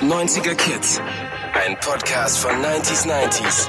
[0.00, 0.98] 90er Kids.
[1.52, 3.68] Ein Podcast von 90s 90s.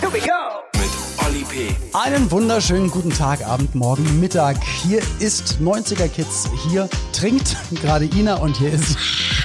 [0.00, 0.64] Here we go.
[0.78, 0.90] Mit
[1.24, 1.76] Olli P.
[1.92, 4.62] Einen wunderschönen guten Tag, Abend, Morgen, Mittag.
[4.62, 6.48] Hier ist 90er Kids.
[6.68, 8.96] Hier trinkt gerade Ina und hier ist.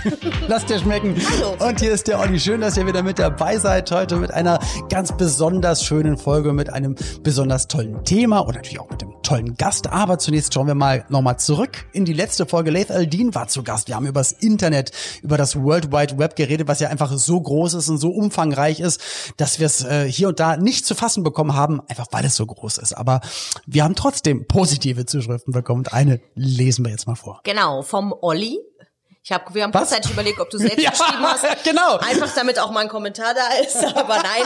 [0.48, 1.16] Lasst dir schmecken.
[1.16, 1.56] Hallo.
[1.68, 2.40] Und hier ist der Olli.
[2.40, 3.90] Schön, dass ihr wieder mit dabei seid.
[3.90, 8.92] Heute mit einer ganz besonders schönen Folge, mit einem besonders tollen Thema und natürlich auch
[8.92, 9.88] mit einem tollen Gast.
[9.88, 12.70] Aber zunächst schauen wir mal nochmal zurück in die letzte Folge.
[12.70, 13.88] Laith Aldin war zu Gast.
[13.88, 14.92] Wir haben über das Internet,
[15.24, 18.82] über das World Wide Web geredet, was ja einfach so groß ist und so umfangreich
[18.82, 19.02] ist,
[19.38, 22.35] dass wir es äh, hier und da nicht zu fassen bekommen haben, einfach weil es
[22.36, 22.94] so groß ist.
[22.94, 23.22] Aber
[23.66, 27.42] wir haben trotzdem positive Zuschriften bekommen und eine lesen wir jetzt mal vor.
[27.44, 28.60] Genau, vom Olli.
[29.28, 29.90] Ich hab, wir haben Was?
[29.90, 31.44] kurzzeitig überlegt, ob du selbst Ja, geschrieben hast.
[31.64, 31.98] genau.
[31.98, 33.76] Einfach damit auch mal ein Kommentar da ist.
[33.96, 34.44] Aber nein,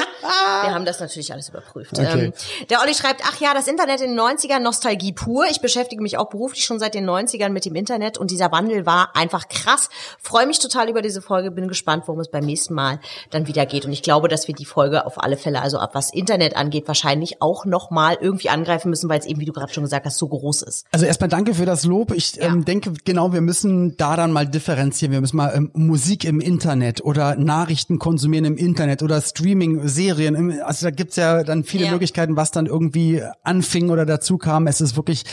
[0.63, 1.99] wir haben das natürlich alles überprüft.
[1.99, 2.27] Okay.
[2.27, 2.33] Ähm,
[2.69, 5.47] der Olli schreibt, ach ja, das Internet in den 90ern, Nostalgie pur.
[5.51, 8.85] Ich beschäftige mich auch beruflich schon seit den 90ern mit dem Internet und dieser Wandel
[8.85, 9.89] war einfach krass.
[10.21, 13.65] Freue mich total über diese Folge, bin gespannt, worum es beim nächsten Mal dann wieder
[13.65, 13.83] geht.
[13.83, 16.87] Und ich glaube, dass wir die Folge auf alle Fälle, also ab was Internet angeht,
[16.87, 20.17] wahrscheinlich auch nochmal irgendwie angreifen müssen, weil es eben, wie du gerade schon gesagt hast,
[20.17, 20.85] so groß ist.
[20.93, 22.13] Also erstmal danke für das Lob.
[22.13, 22.45] Ich Ja.
[22.45, 24.68] ähm, denke, genau, wir müssen da dann mal differenzieren.
[24.69, 30.35] Wir müssen mal ähm, Musik im Internet oder Nachrichten konsumieren im Internet oder Streaming, Serien.
[30.35, 31.91] Im, also da gibt's ja dann viele Ja.
[31.91, 34.67] Möglichkeiten, was dann irgendwie anfing oder dazu kam.
[34.67, 35.23] Es ist wirklich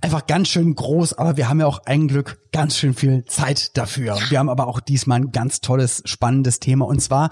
[0.00, 3.76] einfach ganz schön groß, aber wir haben ja auch ein Glück ganz schön viel Zeit
[3.76, 4.18] dafür.
[4.28, 7.30] Wir haben aber auch diesmal ein ganz tolles, spannendes Thema und zwar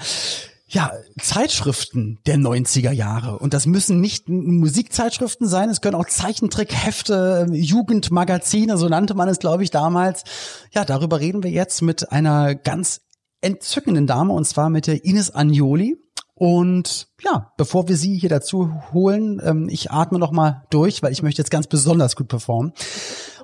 [0.73, 3.39] ja, Zeitschriften der 90er Jahre.
[3.39, 9.41] Und das müssen nicht Musikzeitschriften sein, es können auch Zeichentrickhefte, Jugendmagazine, so nannte man es,
[9.41, 10.23] glaube ich, damals.
[10.71, 13.01] Ja, darüber reden wir jetzt mit einer ganz
[13.41, 15.97] entzückenden Dame, und zwar mit der Ines Agnoli.
[16.35, 21.13] Und ja, bevor wir sie hier dazu holen, ähm, ich atme noch mal durch, weil
[21.13, 22.73] ich möchte jetzt ganz besonders gut performen.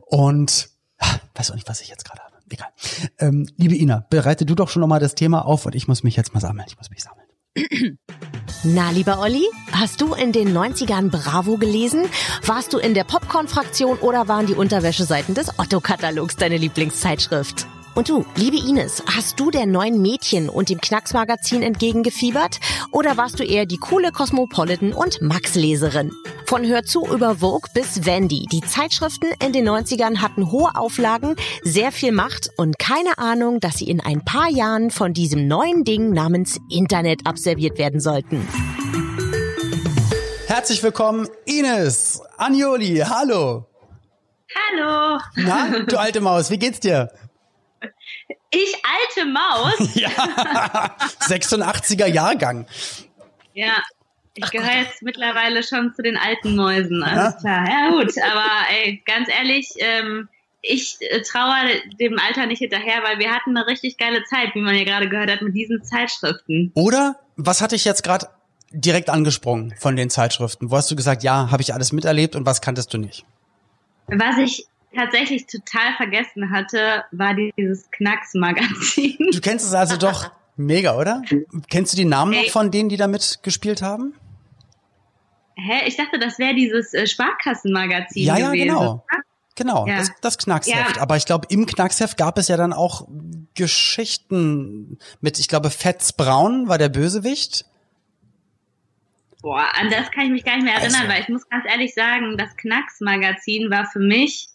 [0.07, 2.23] Und ah, weiß auch nicht, was ich jetzt gerade.
[2.49, 2.69] Egal.
[3.19, 6.03] Ähm, liebe Ina, bereite du doch schon noch mal das Thema auf und ich muss
[6.03, 6.67] mich jetzt mal sammeln.
[6.69, 7.27] Ich muss mich sammeln.
[8.65, 12.05] Na, lieber Olli, hast du in den 90ern Bravo gelesen?
[12.45, 17.67] Warst du in der Popcorn-Fraktion oder waren die Unterwäscheseiten des Otto-Katalogs deine Lieblingszeitschrift?
[17.97, 22.61] Und du, liebe Ines, hast du der neuen Mädchen und dem Knacksmagazin entgegengefiebert?
[22.91, 26.13] Oder warst du eher die coole Cosmopolitan- und Max-Leserin?
[26.45, 28.45] Von Hör zu über Vogue bis Wendy.
[28.53, 33.79] Die Zeitschriften in den 90ern hatten hohe Auflagen, sehr viel Macht und keine Ahnung, dass
[33.79, 38.47] sie in ein paar Jahren von diesem neuen Ding namens Internet abserviert werden sollten.
[40.49, 43.03] Herzlich willkommen, Ines Agnoli.
[43.09, 43.65] Hallo.
[44.55, 47.11] Hallo, Na, du alte Maus, wie geht's dir?
[48.51, 49.95] Ich alte Maus.
[49.95, 52.67] Ja, 86er Jahrgang.
[53.55, 53.83] Ja,
[54.35, 57.03] ich gehöre jetzt mittlerweile schon zu den alten Mäusen.
[57.03, 57.67] Alles klar.
[57.69, 60.29] Ja gut, aber ey, ganz ehrlich, ähm,
[60.61, 64.61] ich äh, trauere dem Alter nicht hinterher, weil wir hatten eine richtig geile Zeit, wie
[64.61, 66.73] man ja gerade gehört hat, mit diesen Zeitschriften.
[66.75, 68.29] Oder was hatte ich jetzt gerade
[68.71, 70.71] direkt angesprungen von den Zeitschriften?
[70.71, 73.25] Wo hast du gesagt, ja, habe ich alles miterlebt und was kanntest du nicht?
[74.09, 79.17] Was ich tatsächlich total vergessen hatte, war dieses Knacks-Magazin.
[79.33, 81.23] Du kennst es also doch mega, oder?
[81.69, 84.15] Kennst du die Namen noch von denen, die da mitgespielt haben?
[85.57, 85.87] Hä?
[85.87, 88.69] Ich dachte, das wäre dieses äh, Sparkassenmagazin Ja, ja, gewesen.
[88.69, 89.05] genau.
[89.59, 89.97] Genau, Ja.
[89.97, 90.97] das, das Knacksheft.
[90.97, 91.03] Ja.
[91.03, 93.09] Aber ich glaube, im Knacksheft gab es ja dann auch
[93.55, 97.65] Geschichten mit, ich glaube, Fetz Braun war der Bösewicht.
[99.41, 101.09] Boah, an das kann ich mich gar nicht mehr erinnern, Also.
[101.13, 104.49] weil ich muss ganz ehrlich sagen, das Knacks-Magazin war für mich,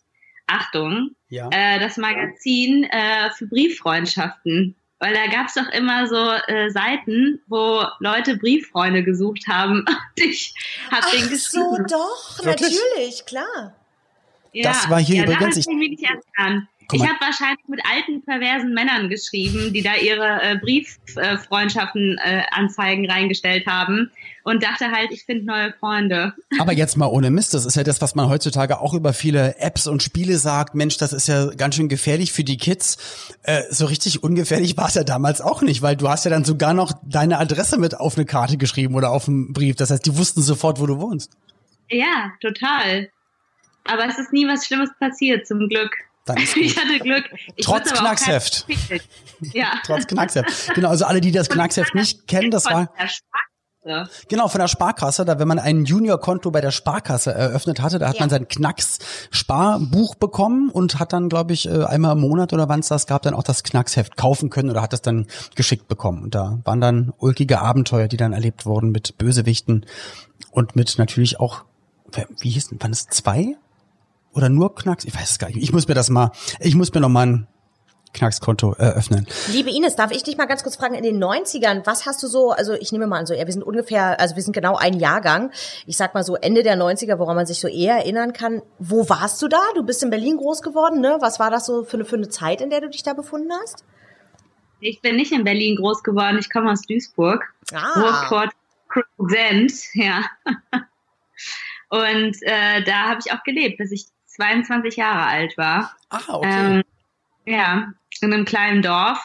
[0.51, 1.50] Achtung, Ja.
[1.51, 4.75] äh, das Magazin äh, für Brieffreundschaften.
[5.00, 9.79] Weil da gab's doch immer so äh, Seiten, wo Leute Brieffreunde gesucht haben.
[9.88, 10.53] Und ich
[10.91, 11.85] hab den geschrieben.
[11.90, 12.79] doch, Wirklich?
[12.94, 13.75] natürlich, klar.
[14.53, 16.07] Ja, Das war hier ja, übrigens- ich- ich
[16.93, 23.09] Ich habe wahrscheinlich mit alten, perversen Männern geschrieben, die da ihre äh, Brieffreundschaften äh, Anzeigen
[23.09, 24.11] reingestellt haben
[24.43, 26.33] und dachte halt, ich finde neue Freunde.
[26.59, 29.57] Aber jetzt mal ohne Mist, das ist ja das, was man heutzutage auch über viele
[29.59, 30.75] Apps und Spiele sagt.
[30.75, 32.97] Mensch, das ist ja ganz schön gefährlich für die Kids.
[33.43, 36.43] Äh, so richtig ungefährlich war es ja damals auch nicht, weil du hast ja dann
[36.43, 39.75] sogar noch deine Adresse mit auf eine Karte geschrieben oder auf einen Brief.
[39.75, 41.31] Das heißt, die wussten sofort, wo du wohnst.
[41.89, 43.09] Ja, total.
[43.85, 45.91] Aber es ist nie was Schlimmes passiert, zum Glück.
[46.26, 46.84] Dann ist Ich gut.
[46.85, 47.26] hatte Glück.
[47.56, 48.66] Ich Trotz Knacksheft.
[49.53, 49.72] Ja.
[49.85, 50.73] Trotz Knacksheft.
[50.76, 54.26] Genau, also alle, die das Knacksheft nicht kennen, das Von war der Sparkasse.
[54.29, 55.26] genau von der Sparkasse.
[55.26, 58.22] Da, wenn man ein Juniorkonto bei der Sparkasse eröffnet hatte, da hat Ja.
[58.22, 62.82] man sein Knacks-Sparbuch bekommen und hat dann, glaube ich, äh, einmal im Monat oder wann
[62.82, 65.26] es das gab, dann auch das Knacksheft kaufen können oder hat das dann
[65.56, 66.23] geschickt bekommen.
[66.23, 69.85] Und da waren dann ulkige Abenteuer, die dann erlebt wurden mit Bösewichten
[70.52, 71.64] und mit natürlich auch,
[72.41, 73.56] wie hieß denn, waren es zwei?
[74.33, 75.05] Oder nur Knacks?
[75.05, 75.61] Ich weiß es gar nicht.
[75.61, 77.47] Ich muss mir das mal, ich muss mir noch mal ein
[78.13, 79.25] Knackskonto eröffnen.
[79.51, 82.28] Liebe Ines, darf ich dich mal ganz kurz fragen, in den 90ern, was hast du
[82.28, 84.75] so, also ich nehme mal an, so, ja, wir sind ungefähr, also wir sind genau
[84.75, 85.51] ein Jahrgang,
[85.85, 88.61] ich sag mal so Ende der 90er, woran man sich so eher erinnern kann.
[88.79, 89.61] Wo warst du da?
[89.75, 91.17] Du bist in Berlin groß geworden, ne?
[91.22, 93.51] Was war das so für eine, für eine Zeit, in der du dich da befunden
[93.63, 93.85] hast?
[94.79, 97.45] Ich bin nicht in Berlin groß geworden, ich komme aus Duisburg.
[97.73, 97.99] Ah.
[97.99, 98.51] Ruhrport
[98.89, 100.23] Crescent, ja.
[101.89, 104.05] Und äh, da habe ich auch gelebt, bis ich
[104.35, 105.95] 22 Jahre alt war.
[106.09, 106.75] Ah, okay.
[106.75, 106.83] Ähm,
[107.45, 109.19] ja, in einem kleinen Dorf.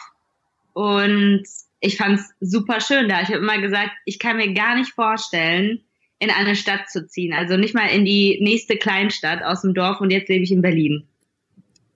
[0.73, 1.43] Und
[1.79, 3.21] ich fand es super schön da.
[3.21, 5.81] Ich habe immer gesagt, ich kann mir gar nicht vorstellen,
[6.19, 7.33] in eine Stadt zu ziehen.
[7.33, 10.61] Also nicht mal in die nächste Kleinstadt aus dem Dorf und jetzt lebe ich in
[10.61, 11.07] Berlin.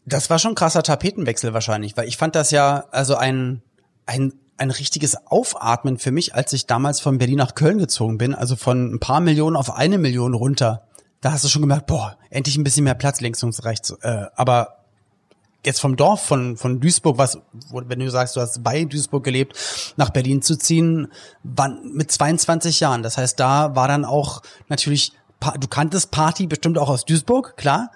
[0.06, 3.62] Das war schon krasser Tapetenwechsel wahrscheinlich, weil ich fand das ja also ein,
[4.06, 8.36] ein, ein richtiges Aufatmen für mich, als ich damals von Berlin nach Köln gezogen bin,
[8.36, 10.88] also von ein paar Millionen auf eine Million runter.
[11.22, 13.92] Da hast du schon gemerkt, boah, endlich ein bisschen mehr Platz links und rechts.
[14.02, 14.82] Äh, aber
[15.64, 17.40] jetzt vom Dorf von, von Duisburg, was,
[17.72, 21.12] wenn du sagst, du hast bei Duisburg gelebt, nach Berlin zu ziehen,
[21.44, 23.04] wann, mit 22 Jahren.
[23.04, 25.14] Das heißt, da war dann auch natürlich,
[25.60, 27.92] du kanntest Party bestimmt auch aus Duisburg, klar.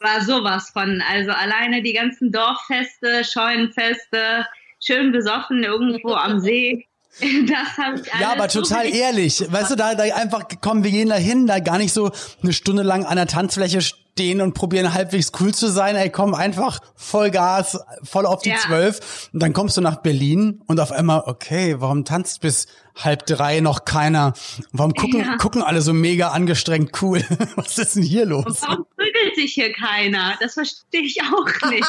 [0.00, 4.46] War sowas von, also alleine die ganzen Dorffeste, Scheunenfeste,
[4.80, 6.86] schön besoffen irgendwo am See.
[7.20, 9.44] Das habe ich Ja, aber total so ehrlich.
[9.52, 12.10] Weißt du, da, da einfach kommen wir gehen da hin, da gar nicht so
[12.42, 13.80] eine Stunde lang an der Tanzfläche
[14.12, 15.96] stehen und probieren halbwegs cool zu sein.
[15.96, 18.98] Ey, komm einfach voll Gas, voll auf die zwölf.
[19.00, 19.30] Ja.
[19.32, 23.60] Und dann kommst du nach Berlin und auf einmal, okay, warum tanzt bis halb drei
[23.60, 24.34] noch keiner?
[24.72, 25.36] Warum gucken, ja.
[25.38, 27.24] gucken alle so mega angestrengt cool?
[27.56, 28.44] Was ist denn hier los?
[28.44, 30.34] Und warum prügelt sich hier keiner?
[30.40, 31.88] Das verstehe ich auch nicht.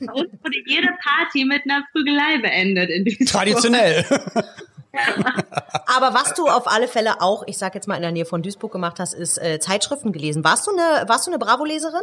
[0.00, 0.08] und
[0.42, 3.26] wurde jede Party mit einer Prügelei beendet in.
[3.26, 4.04] Traditionell.
[5.86, 8.42] Aber was du auf alle Fälle auch, ich sag jetzt mal in der Nähe von
[8.42, 10.44] Duisburg gemacht hast, ist äh, Zeitschriften gelesen.
[10.44, 12.02] Warst du eine, warst du eine Bravo-Leserin?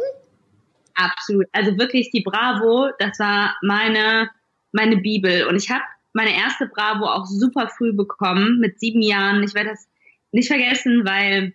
[0.94, 1.46] Absolut.
[1.52, 4.30] Also wirklich die Bravo, das war meine,
[4.72, 5.46] meine Bibel.
[5.46, 9.42] Und ich habe meine erste Bravo auch super früh bekommen, mit sieben Jahren.
[9.42, 9.86] Ich werde das
[10.32, 11.54] nicht vergessen, weil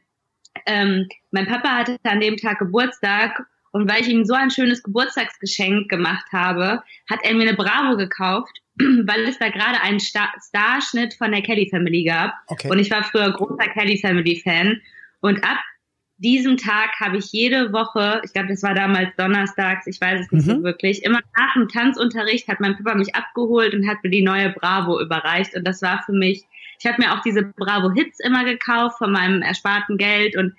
[0.65, 4.83] ähm, mein Papa hatte an dem Tag Geburtstag und weil ich ihm so ein schönes
[4.83, 8.60] Geburtstagsgeschenk gemacht habe, hat er mir eine Bravo gekauft
[9.05, 12.33] weil es da gerade einen Star Starschnitt von der Kelly Family gab.
[12.47, 12.69] Okay.
[12.69, 14.81] Und ich war früher großer Kelly Family Fan.
[15.21, 15.59] Und ab
[16.17, 20.31] diesem Tag habe ich jede Woche, ich glaube, das war damals donnerstags, ich weiß es
[20.31, 20.51] nicht mhm.
[20.51, 24.21] so wirklich, immer nach dem Tanzunterricht hat mein Papa mich abgeholt und hat mir die
[24.21, 25.55] neue Bravo überreicht.
[25.55, 26.43] Und das war für mich,
[26.79, 30.53] ich habe mir auch diese Bravo Hits immer gekauft von meinem ersparten Geld und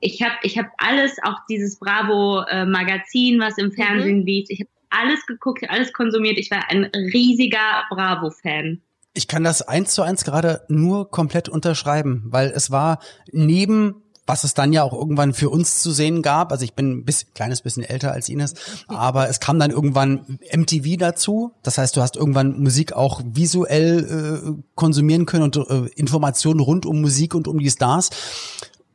[0.00, 4.26] ich habe ich hab alles, auch dieses Bravo äh, Magazin, was im Fernsehen mhm.
[4.26, 6.38] lief, ich habe alles geguckt, alles konsumiert.
[6.38, 8.80] Ich war ein riesiger Bravo-Fan.
[9.14, 13.00] Ich kann das eins zu eins gerade nur komplett unterschreiben, weil es war
[13.32, 16.52] neben was es dann ja auch irgendwann für uns zu sehen gab.
[16.52, 18.54] Also ich bin ein bisschen, kleines bisschen älter als Ines,
[18.88, 21.54] aber es kam dann irgendwann MTV dazu.
[21.62, 26.84] Das heißt, du hast irgendwann Musik auch visuell äh, konsumieren können und äh, Informationen rund
[26.84, 28.10] um Musik und um die Stars.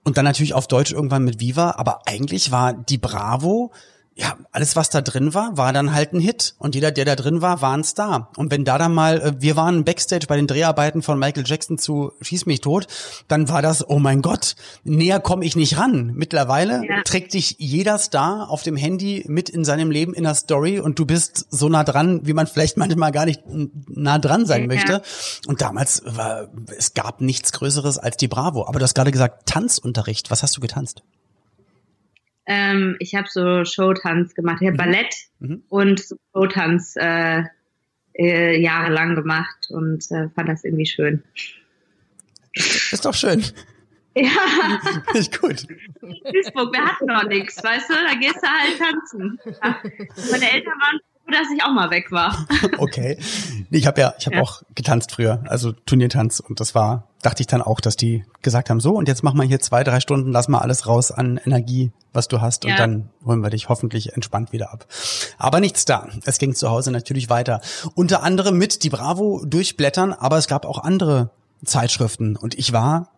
[0.04, 1.76] Und dann natürlich auf Deutsch irgendwann mit Viva.
[1.78, 3.72] Aber eigentlich war die Bravo
[4.16, 6.54] ja, alles, was da drin war, war dann halt ein Hit.
[6.60, 8.30] Und jeder, der da drin war, war ein Star.
[8.38, 11.80] Und wenn da dann mal, äh, wir waren Backstage bei den Dreharbeiten von Michael Jackson
[11.80, 12.86] zu Schieß mich tot,
[13.28, 16.12] dann war das, oh mein Gott, näher komme ich nicht ran.
[16.14, 17.02] Mittlerweile ja.
[17.04, 21.00] trägt dich jeder Star auf dem Handy mit in seinem Leben in der Story und
[21.00, 23.42] du bist so nah dran, wie man vielleicht manchmal gar nicht
[23.88, 24.68] nah dran sein ja.
[24.68, 25.02] möchte.
[25.48, 28.68] Und damals war, es gab nichts Größeres als die Bravo.
[28.68, 30.30] Aber du hast gerade gesagt, Tanzunterricht.
[30.30, 31.02] Was hast du getanzt?
[32.46, 34.62] Ähm, ich habe so Showtanz gemacht.
[34.62, 34.92] Ich habe mhm.
[34.92, 35.64] Ballett mhm.
[35.70, 37.44] und Showtanz äh,
[38.14, 41.24] äh, jahrelang gemacht und äh, fand das irgendwie schön.
[42.54, 43.44] Ist doch schön.
[44.16, 44.30] Ja.
[45.14, 45.66] Ist gut.
[46.02, 47.94] Duisburg, wir hatten noch nichts, weißt du?
[47.94, 49.40] Da gehst du halt tanzen.
[49.46, 49.82] Ja.
[50.32, 51.00] Meine Eltern waren
[51.34, 52.48] dass ich auch mal weg war.
[52.78, 53.18] okay.
[53.70, 54.42] Ich habe ja, ich habe ja.
[54.42, 58.70] auch getanzt früher, also Turniertanz und das war, dachte ich dann auch, dass die gesagt
[58.70, 61.40] haben, so und jetzt mach mal hier zwei, drei Stunden, lass mal alles raus an
[61.44, 62.72] Energie, was du hast ja.
[62.72, 64.86] und dann holen wir dich hoffentlich entspannt wieder ab.
[65.38, 66.08] Aber nichts da.
[66.26, 67.62] Es ging zu Hause natürlich weiter.
[67.96, 71.32] Unter anderem mit die Bravo durchblättern, aber es gab auch andere
[71.66, 73.13] Zeitschriften und ich war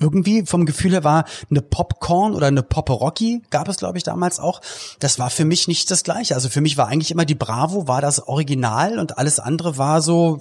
[0.00, 4.38] irgendwie vom Gefühl her war eine Popcorn oder eine Poperocky, gab es glaube ich damals
[4.38, 4.60] auch.
[5.00, 6.34] Das war für mich nicht das gleiche.
[6.34, 10.02] Also für mich war eigentlich immer die Bravo war das Original und alles andere war
[10.02, 10.40] so,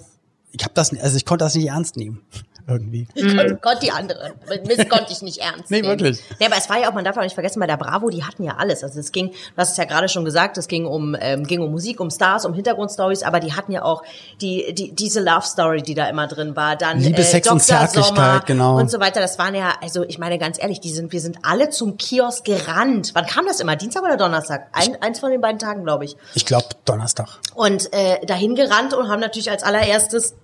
[0.52, 2.22] ich habe das, also ich konnte das nicht ernst nehmen.
[2.68, 3.08] Irgendwie.
[3.16, 4.34] Ich konnte, konnte die anderen.
[4.48, 5.90] Das konnte ich nicht ernst Nee, nehmen.
[5.90, 6.22] wirklich.
[6.40, 8.24] Ja, aber es war ja auch, man darf auch nicht vergessen, bei der Bravo, die
[8.24, 8.84] hatten ja alles.
[8.84, 11.62] Also es ging, du hast es ja gerade schon gesagt, es ging um, ähm, ging
[11.62, 14.04] um Musik, um Stars, um Hintergrundstories, aber die hatten ja auch
[14.42, 16.76] die, die, diese Love Story, die da immer drin war.
[16.76, 17.54] Dann Liebe, Sex Dr.
[17.54, 18.78] und Zärtlichkeit, Sommer genau.
[18.78, 19.22] Und so weiter.
[19.22, 22.44] Das waren ja, also ich meine ganz ehrlich, die sind, wir sind alle zum Kiosk
[22.44, 23.12] gerannt.
[23.14, 23.76] Wann kam das immer?
[23.76, 24.68] Dienstag oder Donnerstag?
[24.74, 26.18] Ein, eins von den beiden Tagen, glaube ich.
[26.34, 27.40] Ich glaube Donnerstag.
[27.56, 30.36] Und äh, dahin gerannt und haben natürlich als allererstes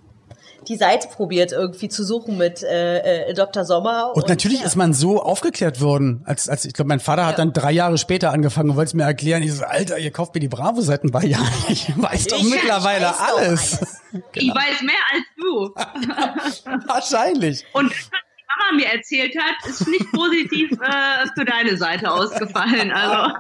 [0.68, 3.66] die Seite probiert irgendwie zu suchen mit äh, äh, Dr.
[3.66, 4.12] Sommer.
[4.16, 4.66] Und, natürlich ja.
[4.66, 7.98] ist man so aufgeklärt worden, als, als ich glaube, mein Vater hat dann drei Jahre
[7.98, 9.44] später angefangen und wollte es mir erklären.
[9.44, 13.06] Ich so, Alter, ihr kauft mir die Bravo-Seiten bei ja, ich weiß doch Ich mittlerweile
[13.06, 13.80] weiß doch alles.
[14.36, 15.74] Ich weiß mehr als du.
[16.88, 17.66] Wahrscheinlich.
[17.74, 22.12] Und das, was die Mama mir erzählt hat, ist nicht positiv äh, für deine Seite
[22.12, 22.92] ausgefallen.
[22.92, 23.36] Also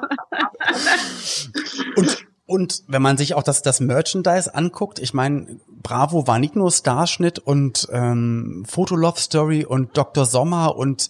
[1.95, 6.55] Und, und wenn man sich auch das, das Merchandise anguckt, ich meine, Bravo war nicht
[6.55, 10.25] nur Starschnitt und ähm, Fotolove Story und Dr.
[10.25, 11.09] Sommer und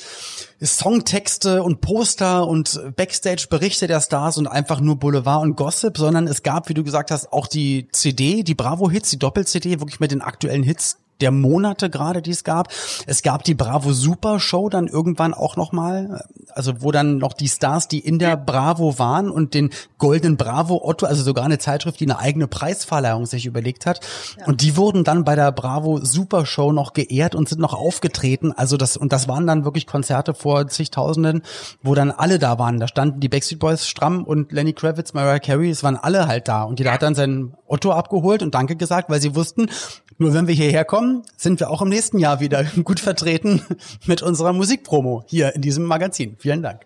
[0.62, 6.42] Songtexte und Poster und Backstage-Berichte der Stars und einfach nur Boulevard und Gossip, sondern es
[6.42, 10.22] gab, wie du gesagt hast, auch die CD, die Bravo-Hits, die Doppel-CD, wirklich mit den
[10.22, 12.70] aktuellen Hits der Monate gerade, die es gab.
[13.08, 17.34] Es gab die Bravo Super Show dann irgendwann auch noch mal, also wo dann noch
[17.34, 21.60] die Stars, die in der Bravo waren und den goldenen Bravo Otto, also sogar eine
[21.60, 24.02] Zeitschrift, die eine eigene Preisverleihung sich überlegt hat.
[24.46, 28.52] Und die wurden dann bei der Bravo Super Show noch geehrt und sind noch aufgetreten.
[28.52, 31.44] Also das und das waren dann wirklich Konzerte vor zigtausenden,
[31.82, 32.80] wo dann alle da waren.
[32.80, 36.48] Da standen die Backstreet Boys stramm und Lenny Kravitz, Mariah Carey, es waren alle halt
[36.48, 39.70] da und jeder hat dann seinen Otto abgeholt und Danke gesagt, weil sie wussten,
[40.18, 43.62] nur wenn wir hierher kommen, sind wir auch im nächsten Jahr wieder gut vertreten
[44.06, 46.36] mit unserer Musikpromo hier in diesem Magazin.
[46.40, 46.82] Vielen Dank.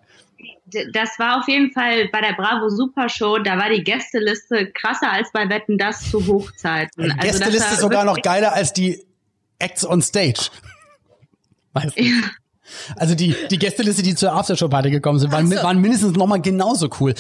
[0.93, 5.11] das war auf jeden Fall bei der Bravo Super Show, da war die Gästeliste krasser
[5.11, 7.03] als bei Wetten das zu Hochzeiten.
[7.03, 9.03] Die Also Gästeliste ist sogar noch geiler als die
[9.59, 10.49] Acts on Stage.
[11.73, 12.03] Weißt du?
[12.97, 16.89] Also die, die Gästeliste, die zur Aftershow-Party gekommen sind, waren, waren mindestens noch mal genauso
[16.99, 17.13] cool.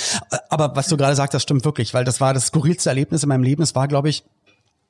[0.49, 3.29] Aber was du gerade sagst, das stimmt wirklich, weil das war das skurrilste Erlebnis in
[3.29, 3.63] meinem Leben.
[3.63, 4.23] Es war, glaube ich,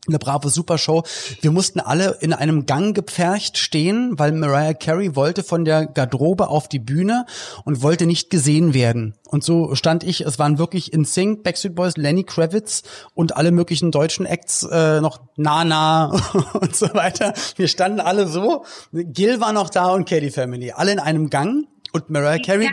[0.08, 1.04] eine brave Supershow.
[1.42, 6.50] Wir mussten alle in einem Gang gepfercht stehen, weil Mariah Carey wollte von der Garderobe
[6.50, 7.26] auf die Bühne
[7.66, 9.16] und wollte nicht gesehen werden.
[9.28, 12.84] Und so stand ich, es waren wirklich in Sync, Backstreet Boys, Lenny Kravitz
[13.14, 16.12] und alle möglichen deutschen Acts, äh, noch Nana
[16.54, 17.34] und so weiter.
[17.56, 18.66] Wir standen alle so.
[18.94, 20.72] Gil war noch da und Katy Family.
[20.72, 22.70] Alle in einem Gang und Mariah Carey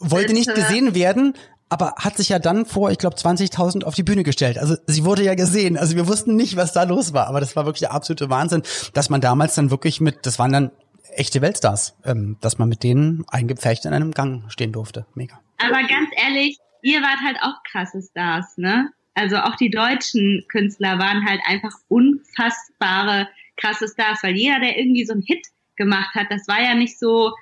[0.00, 1.34] wollte nicht gesehen werden,
[1.68, 4.58] aber hat sich ja dann vor, ich glaube, 20.000 auf die Bühne gestellt.
[4.58, 5.76] Also sie wurde ja gesehen.
[5.76, 7.26] Also wir wussten nicht, was da los war.
[7.26, 8.62] Aber das war wirklich der absolute Wahnsinn,
[8.94, 10.70] dass man damals dann wirklich mit, das waren dann
[11.14, 15.06] echte Weltstars, ähm, dass man mit denen eingepfercht in einem Gang stehen durfte.
[15.14, 15.40] Mega.
[15.58, 18.90] Aber ganz ehrlich, ihr wart halt auch krasse Stars, ne?
[19.14, 25.04] Also auch die deutschen Künstler waren halt einfach unfassbare krasse Stars, weil jeder, der irgendwie
[25.04, 25.44] so einen Hit
[25.76, 27.32] gemacht hat, das war ja nicht so,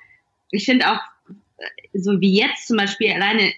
[0.49, 0.99] ich finde auch,
[1.93, 3.53] so wie jetzt zum Beispiel alleine äh,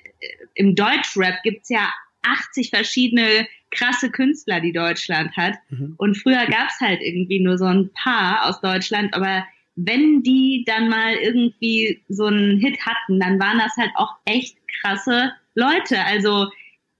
[0.56, 1.90] im Deutschrap gibt's ja
[2.24, 5.56] 80 verschiedene krasse Künstler, die Deutschland hat.
[5.98, 10.90] Und früher gab's halt irgendwie nur so ein paar aus Deutschland, aber wenn die dann
[10.90, 16.04] mal irgendwie so einen Hit hatten, dann waren das halt auch echt krasse Leute.
[16.04, 16.50] Also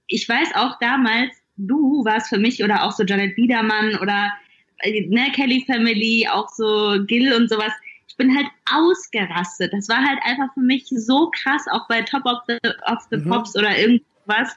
[0.06, 4.32] ich weiß auch damals, du warst für mich oder auch so Janet Biedermann oder
[4.78, 7.72] äh, ne, Kelly Family, auch so Gil und sowas.
[8.10, 9.72] Ich bin halt ausgerastet.
[9.72, 12.58] Das war halt einfach für mich so krass, auch bei Top of the,
[12.90, 14.48] of the Pops oder irgendwas.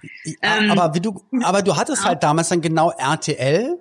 [0.41, 3.77] Ähm, aber wie du, aber du hattest halt damals dann genau RTL,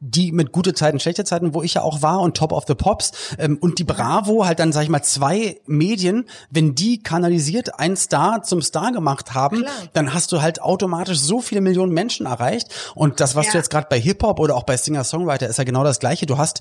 [0.00, 2.74] die mit gute Zeiten, schlechte Zeiten, wo ich ja auch war und Top of the
[2.74, 7.78] Pops ähm, und die Bravo halt dann, sag ich mal, zwei Medien, wenn die kanalisiert
[7.78, 9.72] einen Star zum Star gemacht haben, Klar.
[9.92, 13.52] dann hast du halt automatisch so viele Millionen Menschen erreicht und das, was Ja.
[13.52, 16.26] du jetzt gerade bei Hip-Hop oder auch bei Singer-Songwriter ist ja genau das Gleiche.
[16.26, 16.60] Du hast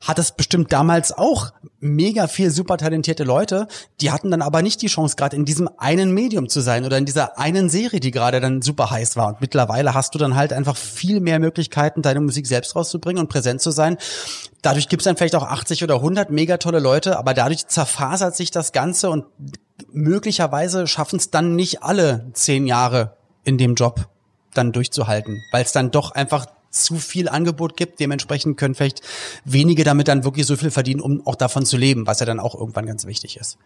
[0.00, 3.66] hattest bestimmt damals auch mega viel super talentierte Leute,
[4.00, 6.98] die hatten dann aber nicht die Chance, gerade in diesem einen Medium zu sein oder
[6.98, 9.28] in dieser einen Serie, die gerade dann super heiß war.
[9.28, 13.28] Und mittlerweile hast du dann halt einfach viel mehr Möglichkeiten, deine Musik selbst rauszubringen und
[13.28, 13.96] präsent zu sein.
[14.62, 18.50] Dadurch gibt's dann vielleicht auch 80 oder 100 mega tolle Leute, aber dadurch zerfasert sich
[18.50, 19.24] das Ganze und
[19.92, 24.08] möglicherweise schaffen es dann nicht alle zehn Jahre in dem Job
[24.54, 26.46] dann durchzuhalten, weil es dann doch einfach
[26.84, 28.00] zu viel Angebot gibt.
[28.00, 29.02] Dementsprechend können vielleicht
[29.44, 32.40] wenige damit dann wirklich so viel verdienen, um auch davon zu leben, was ja dann
[32.40, 33.58] auch irgendwann ganz wichtig ist.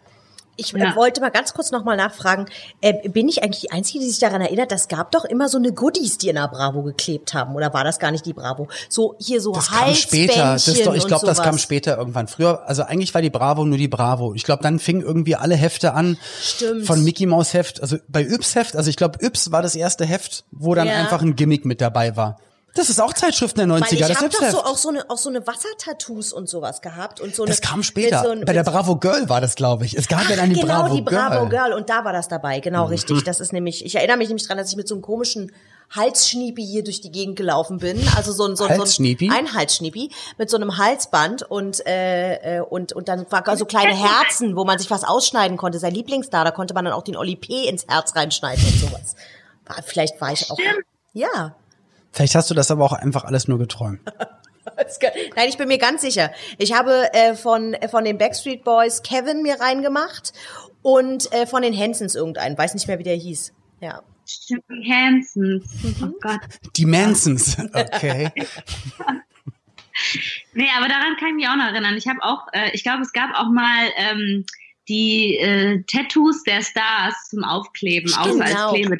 [0.57, 0.95] Ich äh, Ja.
[0.97, 2.45] wollte mal ganz kurz nochmal nachfragen,
[2.81, 5.57] äh, bin ich eigentlich die Einzige, die sich daran erinnert, das gab doch immer so
[5.57, 8.67] eine Goodies, die in der Bravo geklebt haben, oder war das gar nicht die Bravo?
[8.89, 10.53] So hier so Das kam später.
[10.53, 12.27] Das doch, ich glaube, das kam später irgendwann.
[12.27, 14.33] Früher, also eigentlich war die Bravo nur die Bravo.
[14.33, 16.17] Ich glaube, dann fingen irgendwie alle Hefte an.
[16.41, 16.85] Stimmt.
[16.85, 20.05] Von Mickey Mouse Heft, also bei Yps Heft, also ich glaube, Yps war das erste
[20.05, 20.95] Heft, wo dann Ja.
[20.95, 22.37] einfach ein Gimmick mit dabei war.
[22.73, 23.81] Das ist auch Zeitschriften der 90er.
[23.81, 27.19] Weil ich habe doch so auch so eine auch so eine Wassertattoos und sowas gehabt
[27.19, 28.23] und so eine, das kam später.
[28.23, 29.97] so ein- Bei der Bravo Girl war das, glaube ich.
[29.97, 31.73] Es gab ja Ach, dann die genau, Bravo die Bravo Girl.
[31.73, 33.23] Und da war das dabei, genau richtig.
[33.23, 35.51] Das ist nämlich, ich erinnere mich nämlich dran, dass ich mit so einem komischen
[35.93, 38.01] Halsschniepi hier durch die Gegend gelaufen bin.
[38.15, 39.29] Also so ein, so ein, so Halsschniepi?
[39.29, 43.65] ein, ein Halsschniepi mit so einem Halsband und, äh, äh, und, und dann war so
[43.65, 45.79] kleine Herzen, wo man sich was ausschneiden konnte.
[45.79, 47.67] Sein Lieblingsstar, da konnte man dann auch den Oli P.
[47.67, 49.15] ins Herz reinschneiden und sowas.
[49.65, 50.57] War, vielleicht war ich auch,
[51.13, 51.55] ja.
[52.11, 54.01] Vielleicht hast du das aber auch einfach alles nur geträumt.
[55.35, 56.31] Nein, ich bin mir ganz sicher.
[56.57, 60.33] Ich habe äh, von, äh, von den Backstreet Boys Kevin mir reingemacht
[60.81, 62.57] und äh, von den Hansons irgendeinen.
[62.57, 63.53] Weiß nicht mehr, wie der hieß.
[63.79, 64.01] Ja.
[64.25, 65.65] Stimmt, Hansons.
[65.83, 65.95] Mhm.
[66.03, 66.39] Oh Gott.
[66.75, 67.57] Die Mansons.
[67.73, 68.31] Okay.
[70.53, 71.95] Nee, aber daran kann ich mich auch noch erinnern.
[71.95, 74.45] Ich habe auch, äh, ich glaube, es gab auch mal ähm,
[74.87, 78.69] die äh, Tattoos der Stars zum Aufkleben, außer Genau.
[78.69, 78.97] als Klebe.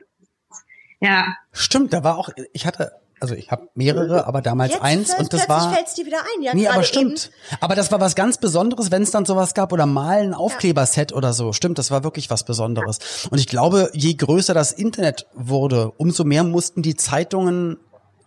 [0.99, 5.13] Ja, Stimmt, da war auch, ich hatte, also ich habe mehrere, aber damals Jetzt eins
[5.13, 5.71] und das war.
[5.71, 6.41] fällt's dir wieder ein.
[6.41, 7.29] Ja, Nee, aber stimmt.
[7.59, 11.13] Aber das war was ganz Besonderes, wenn es dann sowas gab oder mal ein Aufkleberset
[11.13, 11.53] oder so.
[11.53, 12.97] Stimmt, das war wirklich was Besonderes.
[13.29, 17.77] Und ich glaube, je größer das Internet wurde, umso mehr mussten die Zeitungen,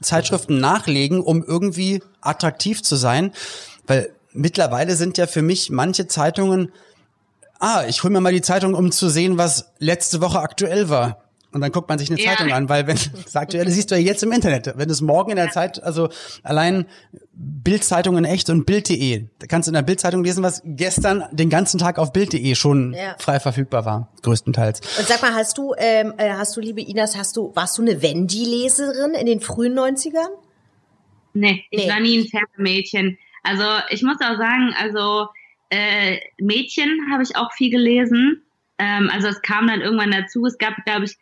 [0.01, 3.33] Zeitschriften nachlegen, um irgendwie attraktiv zu sein.
[3.89, 6.71] Weil mittlerweile sind ja für mich manche Zeitungen,
[7.59, 11.24] ah, ich hol mir mal die Zeitung, um zu sehen, was letzte Woche aktuell war.
[11.55, 12.31] Und dann guckt man sich eine Ja.
[12.33, 14.73] Zeitung an, weil wenn das Aktuelle siehst du ja jetzt im Internet.
[14.77, 16.09] Wenn du es morgen in der Zeit, also
[16.43, 16.87] allein
[17.33, 21.51] Bildzeitung in echt und Bild.de, da kannst du in der Bildzeitung lesen, was gestern den
[21.51, 23.17] ganzen Tag auf Bild.de schon Ja.
[23.19, 24.81] frei verfügbar war, größtenteils.
[24.99, 27.83] Und sag mal, hast du, ähm, äh, hast du, liebe Inas, hast du, warst du
[27.83, 30.29] eine Wendy-Leserin in den frühen 90ern?
[31.33, 31.91] nee, ich Nee.
[31.91, 33.19] war nie ein Pferdemädchen.
[33.43, 35.29] Also ich muss auch sagen, also
[35.71, 38.43] äh, Mädchen habe ich auch viel gelesen.
[38.79, 40.47] Ähm, also es kam dann irgendwann dazu.
[40.47, 41.17] Es gab, glaube ich,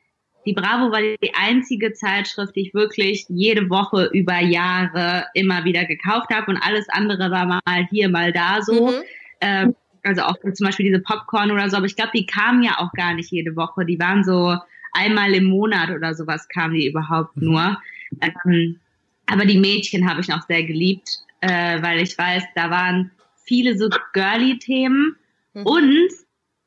[0.45, 5.85] die Bravo war die einzige Zeitschrift, die ich wirklich jede Woche über Jahre immer wieder
[5.85, 8.89] gekauft habe und alles andere war mal hier, mal da so.
[8.89, 9.03] Mhm.
[9.41, 12.79] Ähm, also auch zum Beispiel diese Popcorn oder so, aber ich glaube, die kamen ja
[12.79, 13.85] auch gar nicht jede Woche.
[13.85, 14.57] Die waren so
[14.93, 17.79] einmal im Monat oder sowas kamen die überhaupt nur.
[18.21, 18.81] Ähm,
[19.27, 21.09] aber die Mädchen habe ich noch sehr geliebt,
[21.41, 23.13] äh, weil ich weiß, da waren
[23.45, 25.17] viele so girly Themen
[25.55, 26.09] und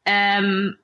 [0.06, 0.76] ähm,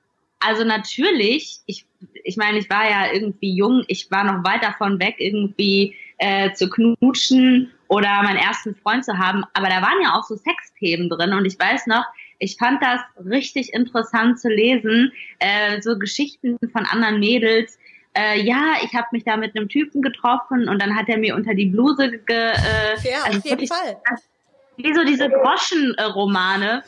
[0.44, 1.86] also natürlich, ich,
[2.24, 6.52] ich meine, ich war ja irgendwie jung, ich war noch weit davon weg, irgendwie äh,
[6.52, 11.08] zu knutschen oder meinen ersten Freund zu haben, aber da waren ja auch so Sexthemen
[11.08, 12.04] drin und ich weiß noch,
[12.38, 17.78] ich fand das richtig interessant zu lesen, äh, so Geschichten von anderen Mädels.
[18.14, 21.36] Äh, ja, ich habe mich da mit einem Typen getroffen und dann hat er mir
[21.36, 23.96] unter die Bluse ge äh, Ja, also auf jeden Fall.
[24.76, 26.82] Wie so diese Groschen-Romane.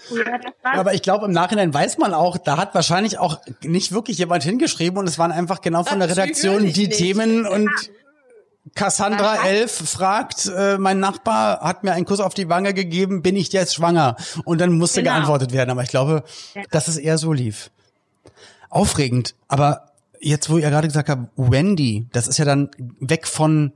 [0.63, 4.43] Aber ich glaube, im Nachhinein weiß man auch, da hat wahrscheinlich auch nicht wirklich jemand
[4.43, 6.99] hingeschrieben und es waren einfach genau von der Redaktion Natürlich die nicht.
[6.99, 7.71] Themen und
[8.75, 9.45] Cassandra.
[9.45, 13.53] 11 fragt, äh, mein Nachbar hat mir einen Kuss auf die Wange gegeben, bin ich
[13.53, 14.17] jetzt schwanger?
[14.45, 15.13] Und dann musste Genau.
[15.15, 15.71] geantwortet werden.
[15.71, 16.25] Aber ich glaube,
[16.71, 17.71] dass es eher so lief.
[18.71, 19.35] Aufregend.
[19.49, 22.71] Aber jetzt, wo ihr gerade gesagt habt, Wendy, das ist ja dann
[23.01, 23.73] weg von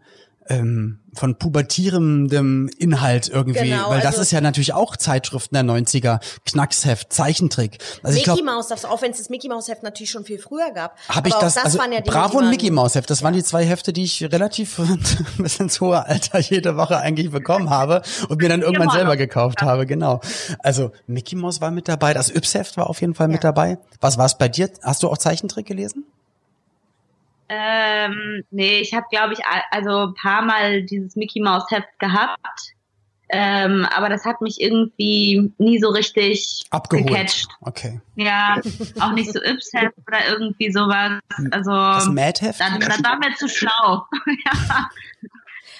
[0.49, 5.65] ähm, von pubertierendem Inhalt irgendwie, Genau, weil das also- ist ja natürlich auch Zeitschriften der
[5.65, 7.79] 90er, Knacksheft, Zeichentrick.
[8.03, 10.25] Also ich Mickey glaube, Mouse, das, auch wenn es das Mickey Mouse Heft natürlich schon
[10.25, 10.97] viel früher gab.
[11.09, 13.23] habe ich auch das, also waren ja Dinge, Bravo die und Mickey Mouse Heft, das
[13.23, 14.81] waren die zwei Hefte, die ich relativ
[15.39, 19.63] bis ins hohe Alter jede Woche eigentlich bekommen habe und mir dann irgendwann selber gekauft
[19.63, 20.21] habe, genau.
[20.61, 23.51] Also Mickey Mouse war mit dabei, das Yps Heft war auf jeden Fall mit Ja.
[23.53, 23.79] dabei.
[24.01, 24.71] Was war es bei dir?
[24.83, 26.05] Hast du auch Zeichentrick gelesen?
[27.49, 31.99] Ähm, nee, ich habe, glaube ich, a- also ein paar Mal dieses Mickey Mouse Heft
[31.99, 32.75] gehabt.
[33.31, 37.09] Ähm, aber das hat mich irgendwie nie so richtig Abgeholt.
[37.09, 37.49] gecatcht.
[37.61, 38.01] Okay.
[38.17, 38.59] Ja,
[39.01, 41.21] auch nicht so Yps-Heft oder irgendwie sowas.
[41.51, 42.59] Also, Das Mad Heft?
[42.61, 43.71] dann, das war mir zu schlau.
[44.27, 44.89] ja.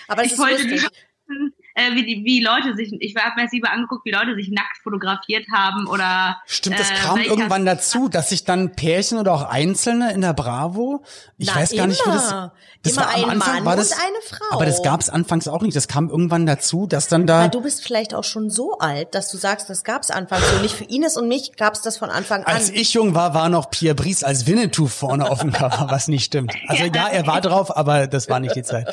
[0.09, 0.83] Aber Ich wollte lustig.
[0.83, 4.35] lieber äh, wie, die, wie Leute sich, ich habe mir jetzt lieber angeguckt, wie Leute
[4.35, 6.39] sich nackt fotografiert haben oder.
[6.47, 10.33] Stimmt, das äh, kam irgendwann dazu, dass sich dann Pärchen oder auch Einzelne in der
[10.33, 11.03] Bravo,
[11.37, 12.53] ich Na, weiß gar nicht, wie das, immer.
[12.83, 14.57] das Immer war am ein Anfang, Mann war das, und eine Frau.
[14.57, 17.51] aber das gab es anfangs auch nicht, das kam irgendwann dazu, dass dann da, Weil
[17.51, 20.59] du bist vielleicht auch schon so alt, dass du sagst, das gab's anfangs so.
[20.63, 22.55] Nicht für Ines und mich gab's das von Anfang an.
[22.55, 26.09] als ich jung war, war noch Pierre Brice als Winnetou vorne auf dem Cover, was
[26.09, 26.53] nicht stimmt.
[26.67, 28.93] Also ja, er war drauf, aber das war nicht die Zeit.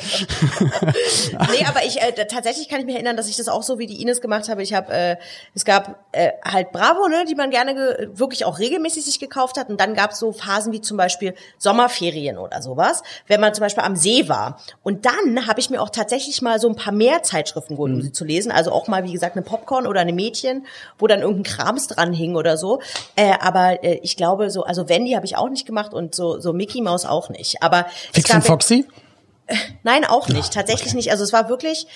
[0.60, 3.86] nee, aber ich äh, tatsächlich kann ich mich erinnern, dass ich das auch so wie
[3.86, 4.62] die Ines gemacht habe.
[4.62, 5.16] Ich habe, äh,
[5.54, 9.58] es gab äh, halt Bravo, ne, die man gerne ge wirklich auch regelmäßig sich gekauft
[9.58, 9.68] hat.
[9.68, 13.62] Und dann gab es so Phasen wie zum Beispiel Sommerferien oder sowas, wenn man zum
[13.62, 14.60] Beispiel am See war.
[14.82, 18.02] Und dann habe ich mir auch tatsächlich mal so ein paar mehr Zeitschriften geholt, um
[18.02, 18.52] sie zu lesen.
[18.52, 20.66] Also auch mal, wie gesagt, eine Popcorn oder eine Mädchen,
[20.98, 22.80] wo dann irgendein Krams dran hing oder so.
[23.16, 26.40] Äh, aber äh, ich glaube so, also Wendy habe ich auch nicht gemacht und so,
[26.40, 27.62] so Mickey Mouse auch nicht.
[27.62, 28.86] Aber Fix und Foxy?
[29.82, 30.52] Nein, auch nicht.
[30.52, 30.96] Tatsächlich okay.
[30.96, 31.10] nicht.
[31.10, 31.86] Also es war wirklich,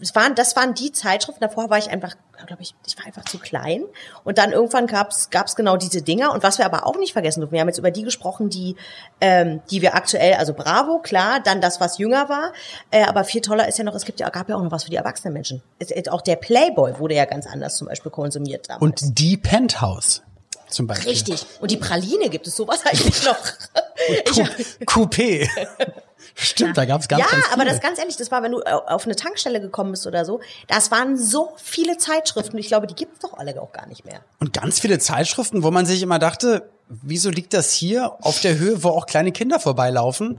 [0.00, 1.40] es waren, das waren die Zeitschriften.
[1.40, 2.14] Davor war ich einfach,
[2.46, 3.84] glaube ich, ich war einfach zu klein.
[4.24, 6.32] Und dann irgendwann gab's gab's genau diese Dinger.
[6.32, 8.76] Und was wir aber auch nicht vergessen dürfen, wir haben jetzt über die gesprochen, die,
[9.20, 12.52] ähm, die wir aktuell, also Bravo, klar, dann das, was jünger war.
[12.90, 14.84] Äh, aber viel toller ist ja noch, es gibt ja, gab ja auch noch was
[14.84, 15.62] für die erwachsenen Menschen.
[15.78, 18.82] Es, auch der Playboy wurde ja ganz anders zum Beispiel konsumiert damals.
[18.82, 20.22] Und die Penthouse
[20.68, 21.10] zum Beispiel.
[21.10, 21.44] Richtig.
[21.60, 23.38] Und die Praline gibt es sowas eigentlich noch.
[24.86, 25.48] Coupé.
[26.34, 27.54] Stimmt, da gab's ganz, ja, ganz viele.
[27.54, 30.40] aber das ganz ehrlich, das war, wenn du auf eine Tankstelle gekommen bist oder so,
[30.68, 32.58] das waren so viele Zeitschriften.
[32.58, 34.20] Ich glaube, die gibt's doch alle auch gar nicht mehr.
[34.38, 38.58] Und ganz viele Zeitschriften, wo man sich immer dachte, wieso liegt das hier auf der
[38.58, 40.38] Höhe, wo auch kleine Kinder vorbeilaufen?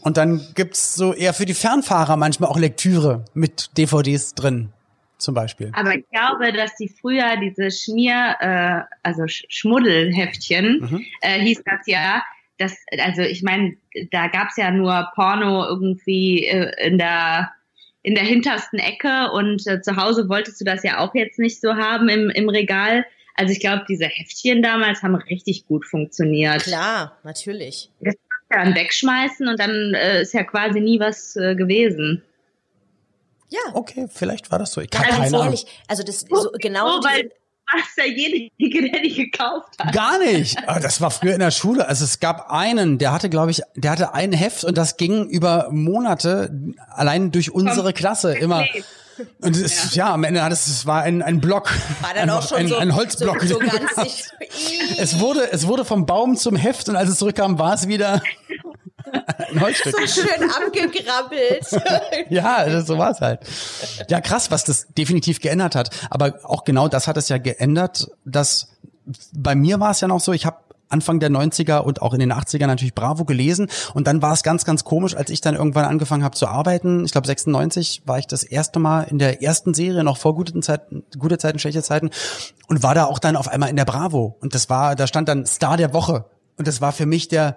[0.00, 4.72] Und dann gibt's so eher für die Fernfahrer manchmal auch Lektüre mit DVDs drin
[5.18, 5.72] zum Beispiel.
[5.74, 11.04] Aber ich glaube, dass die früher diese Schmier, äh, also Schmuddelheftchen, mhm.
[11.22, 12.22] äh, hieß das ja,
[12.58, 13.76] das, also ich meine,
[14.10, 17.52] da gab's ja nur Porno irgendwie äh, in der
[18.02, 21.60] in der hintersten Ecke und äh, zu Hause wolltest du das ja auch jetzt nicht
[21.60, 23.04] so haben im, im Regal.
[23.34, 26.62] Also ich glaube, diese Heftchen damals haben richtig gut funktioniert.
[26.62, 27.90] Klar, natürlich.
[28.00, 32.22] Das kannst du dann wegschmeißen und dann äh, ist ja quasi nie was äh, gewesen.
[33.48, 33.60] Ja.
[33.74, 34.80] Okay, vielleicht war das so.
[34.80, 35.58] Ich kann ja, keine Ahnung.
[35.88, 36.98] Also das so genau.
[36.98, 37.32] Oh, weil
[37.72, 39.92] was derjenige, der die gekauft hat.
[39.92, 40.56] Gar nicht.
[40.66, 41.88] Ah, das war früher in der Schule.
[41.88, 45.28] Also es gab einen, der hatte, glaube ich, der hatte ein Heft und das ging
[45.28, 46.50] über Monate
[46.88, 48.64] allein durch unsere Klasse immer.
[49.40, 50.08] Und es, ja.
[50.08, 50.14] ja.
[50.14, 51.72] am Ende hat es, es war ein, ein Block.
[52.02, 53.42] War dann auch schon ein, so, ein Holzblock.
[53.42, 54.24] So, so ganz nicht.
[54.98, 58.22] es wurde, es wurde vom Baum zum Heft und als es zurückkam, war es wieder
[59.52, 59.94] ein Holzstück.
[59.96, 61.66] So schön abgegrabbelt.
[62.30, 63.40] ja, so war es halt.
[64.08, 65.90] Ja, krass, was das definitiv geändert hat.
[66.10, 68.68] Aber auch genau das hat es ja geändert, dass
[69.32, 72.20] bei mir war es ja noch so, ich habe Anfang der 90er und auch in
[72.20, 73.68] den 80er natürlich Bravo gelesen.
[73.94, 77.04] Und dann war es ganz, ganz komisch, als ich dann irgendwann angefangen habe zu arbeiten.
[77.04, 80.62] Ich glaube, 96 war ich das erste Mal in der ersten Serie, noch vor guten
[80.62, 82.10] Zeiten, gute Zeiten, schlechte Zeiten.
[82.68, 84.36] Und war da auch dann auf einmal in der Bravo.
[84.40, 86.26] Und das war, da stand dann Star der Woche.
[86.56, 87.56] Und das war für mich der,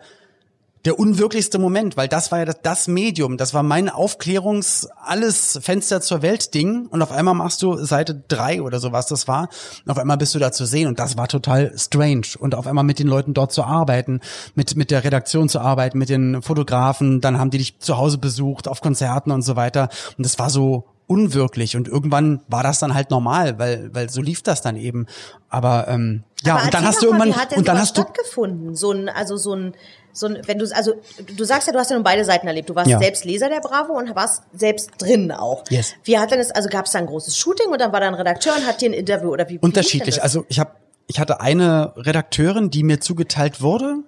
[0.86, 5.60] der unwirklichste Moment, weil das war ja das, das Medium, das war mein Aufklärungs alles
[5.62, 6.88] Fenster zur Welt Ding.
[6.88, 9.50] Und auf einmal machst du Seite drei oder so was das war,
[9.86, 10.88] und auf einmal bist du da zu sehen.
[10.88, 12.28] Und das war total strange.
[12.39, 14.22] Und auf einmal mit den Leuten dort zu arbeiten,
[14.56, 18.18] mit mit der Redaktion zu arbeiten, mit den Fotografen, dann haben die dich zu Hause
[18.18, 19.89] besucht auf Konzerten und so weiter.
[20.18, 21.76] Und das war so unwirklich.
[21.76, 25.08] Und irgendwann war das dann halt normal, weil weil so lief das dann eben.
[25.50, 28.76] Aber ähm, ja Aber und dann hast du irgendwann und dann hast du stattgefunden?
[28.76, 29.74] So ein also so ein
[30.13, 30.93] so ein, wenn du also
[31.36, 32.69] du sagst ja, du hast ja nun beide Seiten erlebt.
[32.69, 33.00] Du warst ja.
[33.00, 35.63] selbst Leser der Bravo und warst selbst drin auch.
[35.69, 35.93] Yes.
[36.04, 38.08] Wie hat denn es also gab es da ein großes Shooting und dann war da
[38.08, 39.60] ein Redakteur und hat dir ein Interview oder wie?
[39.60, 40.22] Unterschiedlich.
[40.22, 40.72] Also ich habe
[41.08, 44.04] ich hatte eine Redakteurin, die mir zugeteilt wurde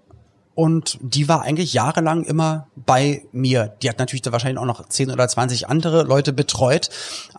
[0.53, 3.73] und die war eigentlich jahrelang immer bei mir.
[3.81, 6.89] Die hat natürlich da wahrscheinlich auch noch 10 oder 20 andere Leute betreut,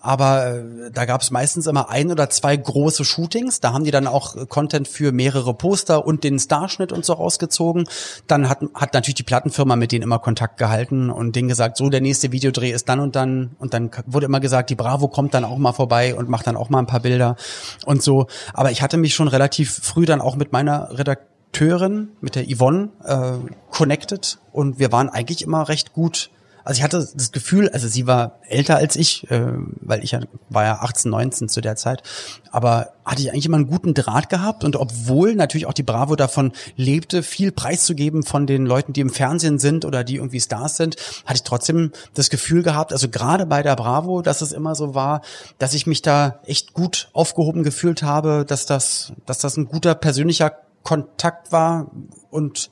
[0.01, 3.61] aber äh, da gab es meistens immer ein oder zwei große Shootings.
[3.61, 7.85] Da haben die dann auch Content für mehrere Poster und den Starschnitt und so rausgezogen.
[8.27, 11.91] Dann hat, hat natürlich die Plattenfirma mit denen immer Kontakt gehalten und denen gesagt, so
[11.91, 13.57] der nächste Videodreh ist dann und dann.
[13.59, 16.57] Und dann wurde immer gesagt, die Bravo kommt dann auch mal vorbei und macht dann
[16.57, 17.37] auch mal ein paar Bilder
[17.85, 18.27] und so.
[18.55, 22.47] Aber ich hatte mich schon relativ früh dann auch mit meiner Redaktion Redakteurin, mit der
[22.47, 23.33] Yvonne, äh,
[23.71, 26.31] connected und wir waren eigentlich immer recht gut.
[26.65, 30.21] Also ich hatte das Gefühl, also sie war älter als ich, äh, weil ich ja,
[30.49, 32.05] war ja 18, 19 zu der Zeit,
[32.53, 36.15] aber hatte ich eigentlich immer einen guten Draht gehabt und obwohl natürlich auch die Bravo
[36.15, 40.77] davon lebte, viel preiszugeben von den Leuten, die im Fernsehen sind oder die irgendwie Stars
[40.77, 44.77] sind, hatte ich trotzdem das Gefühl gehabt, also gerade bei der Bravo, dass es immer
[44.77, 45.21] so war,
[45.59, 49.97] dass ich mich da echt gut aufgehoben gefühlt habe, dass das, dass das ein guter
[49.97, 50.53] persönlicher
[50.83, 51.91] Kontakt war
[52.31, 52.71] und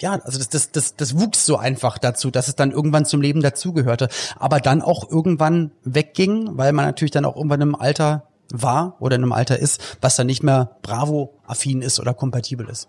[0.00, 3.20] ja, also das, das, das, das wuchs so einfach dazu, dass es dann irgendwann zum
[3.20, 8.28] Leben dazugehörte, aber dann auch irgendwann wegging, weil man natürlich dann auch irgendwann im Alter
[8.52, 12.88] war oder in einem Alter ist, was dann nicht mehr Bravo-affin ist oder kompatibel ist.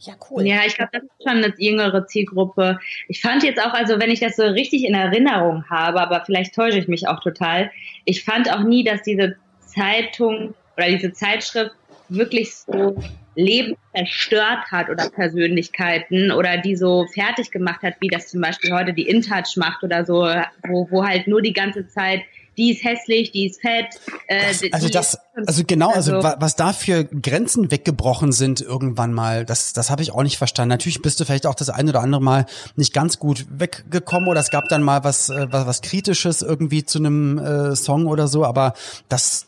[0.00, 0.46] Ja, cool.
[0.46, 2.78] Ja, ich glaube, das ist schon eine jüngere Zielgruppe.
[3.08, 6.54] Ich fand jetzt auch, also wenn ich das so richtig in Erinnerung habe, aber vielleicht
[6.54, 7.70] täusche ich mich auch total,
[8.04, 11.72] ich fand auch nie, dass diese Zeitung oder diese Zeitschrift
[12.08, 12.96] wirklich so
[13.34, 18.72] Leben zerstört hat oder Persönlichkeiten oder die so fertig gemacht hat, wie das zum Beispiel
[18.72, 20.28] heute die InTouch macht oder so,
[20.66, 22.22] wo, wo halt nur die ganze Zeit
[22.58, 23.86] die ist hässlich, die ist fett.
[24.26, 29.12] Äh, das, also das, also genau, also, also was da für Grenzen weggebrochen sind irgendwann
[29.14, 30.70] mal, das, das habe ich auch nicht verstanden.
[30.70, 34.40] Natürlich bist du vielleicht auch das ein oder andere Mal nicht ganz gut weggekommen oder
[34.40, 38.26] es gab dann mal was, äh, was, was Kritisches irgendwie zu einem äh, Song oder
[38.26, 38.74] so, aber
[39.08, 39.46] das,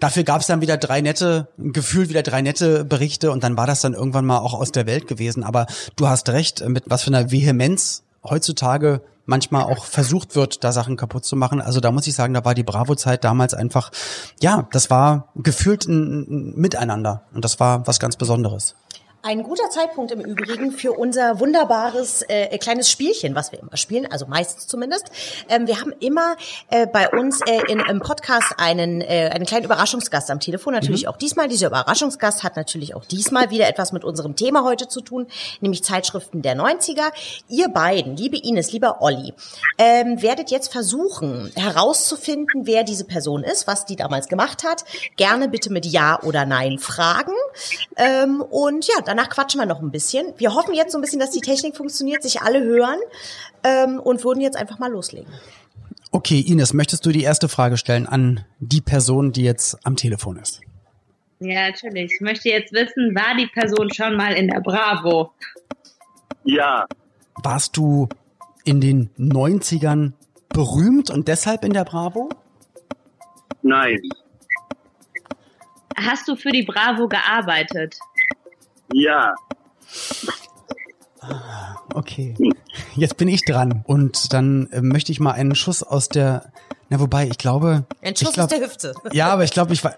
[0.00, 3.66] dafür gab es dann wieder drei nette, gefühlt wieder drei nette Berichte und dann war
[3.66, 5.44] das dann irgendwann mal auch aus der Welt gewesen.
[5.44, 10.72] Aber du hast recht, mit was für einer Vehemenz heutzutage manchmal auch versucht wird, da
[10.72, 11.60] Sachen kaputt zu machen.
[11.60, 13.90] Also da muss ich sagen, da war die Bravo-Zeit damals einfach,
[14.40, 18.74] ja, das war gefühlt ein, ein Miteinander und das war was ganz Besonderes.
[19.26, 24.06] Ein guter Zeitpunkt im Übrigen für unser wunderbares äh, kleines Spielchen, was wir immer spielen,
[24.12, 25.10] also meistens zumindest.
[25.48, 26.36] Ähm, wir haben immer
[26.68, 30.74] äh, bei uns äh, in, im Podcast einen, äh, einen kleinen Überraschungsgast am Telefon.
[30.74, 31.08] Natürlich mhm.
[31.08, 31.48] auch diesmal.
[31.48, 35.26] Dieser Überraschungsgast hat natürlich auch diesmal wieder etwas mit unserem Thema heute zu tun,
[35.62, 37.10] nämlich Zeitschriften der 90er.
[37.48, 39.32] Ihr beiden, liebe Ines, lieber Olli,
[39.78, 44.84] ähm, werdet jetzt versuchen herauszufinden, wer diese Person ist, was die damals gemacht hat.
[45.16, 47.32] Gerne bitte mit Ja oder Nein fragen.
[47.96, 50.26] Ähm, und ja, dann danach quatschen wir noch ein bisschen.
[50.38, 52.98] Wir hoffen jetzt so ein bisschen, dass die Technik funktioniert, sich alle hören
[53.62, 55.32] ähm, und würden jetzt einfach mal loslegen.
[56.10, 60.36] Okay, Ines, möchtest du die erste Frage stellen an die Person, die jetzt am Telefon
[60.36, 60.60] ist?
[61.40, 62.12] Ja, natürlich.
[62.14, 65.32] Ich möchte jetzt wissen, war die Person schon mal in der Bravo?
[66.44, 66.86] Ja.
[67.42, 68.08] Warst du
[68.64, 70.12] in den 90ern
[70.48, 72.28] berühmt und deshalb in der Bravo?
[73.62, 74.00] Nein.
[75.96, 77.96] Hast du für die Bravo gearbeitet?
[78.92, 79.34] Ja.
[81.94, 82.34] Okay.
[82.96, 86.52] Jetzt bin ich dran und dann äh, möchte ich mal einen Schuss aus der.
[86.88, 87.86] Na wobei, ich glaube.
[88.02, 88.94] Ein Schuss glaub, aus der Hüfte.
[89.12, 89.94] Ja, aber ich glaube, ich war.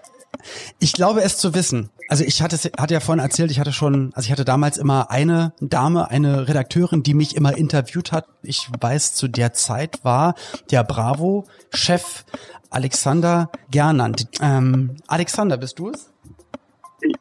[0.79, 1.89] Ich glaube es zu wissen.
[2.09, 5.09] Also ich hatte, hatte ja vorhin erzählt, ich hatte schon, also ich hatte damals immer
[5.09, 8.27] eine Dame, eine Redakteurin, die mich immer interviewt hat.
[8.43, 10.35] Ich weiß, zu der Zeit war
[10.69, 12.23] der Bravo-Chef
[12.69, 14.27] Alexander Gernand.
[14.41, 16.11] Ähm, Alexander, bist du es?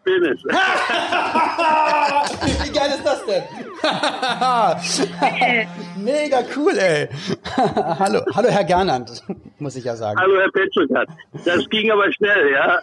[0.07, 0.45] Es.
[2.65, 3.43] Wie geil ist das denn?
[6.05, 7.09] Mega cool, ey.
[7.99, 9.25] hallo, hallo Herr Gernand,
[9.59, 10.17] muss ich ja sagen.
[10.21, 11.09] Hallo Herr Petschukat.
[11.45, 12.79] Das ging aber schnell, ja.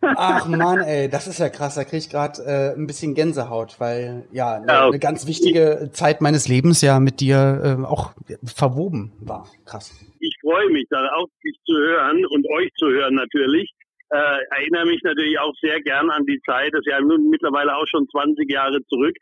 [0.00, 1.74] Ach Mann, ey, das ist ja krass.
[1.74, 5.90] Da kriege ich gerade äh, ein bisschen Gänsehaut, weil ja, eine, ja, eine ganz wichtige
[5.92, 8.12] Zeit meines Lebens ja mit dir äh, auch
[8.44, 9.48] verwoben war.
[9.66, 9.92] Krass.
[10.20, 13.74] Ich freue mich, da auch dich zu hören und euch zu hören natürlich
[14.10, 17.76] äh, erinnere mich natürlich auch sehr gern an die Zeit, das ist ja nun mittlerweile
[17.76, 19.16] auch schon 20 Jahre zurück.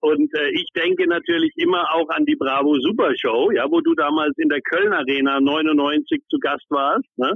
[0.00, 3.94] Und äh, ich denke natürlich immer auch an die Bravo Super Show, ja, wo du
[3.94, 7.06] damals in der Köln Arena 99 zu Gast warst.
[7.16, 7.34] Ne?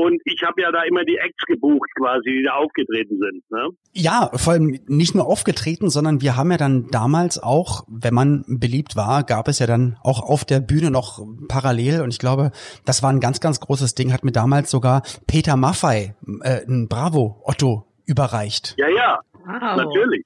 [0.00, 3.50] Und ich habe ja da immer die Acts gebucht, quasi, die da aufgetreten sind.
[3.50, 3.68] Ne?
[3.92, 8.42] Ja, vor allem nicht nur aufgetreten, sondern wir haben ja dann damals auch, wenn man
[8.48, 12.00] beliebt war, gab es ja dann auch auf der Bühne noch parallel.
[12.00, 12.50] Und ich glaube,
[12.86, 16.88] das war ein ganz, ganz großes Ding, hat mir damals sogar Peter Maffei äh, ein
[16.88, 18.76] Bravo Otto überreicht.
[18.78, 19.76] Ja, ja, wow.
[19.76, 20.24] natürlich.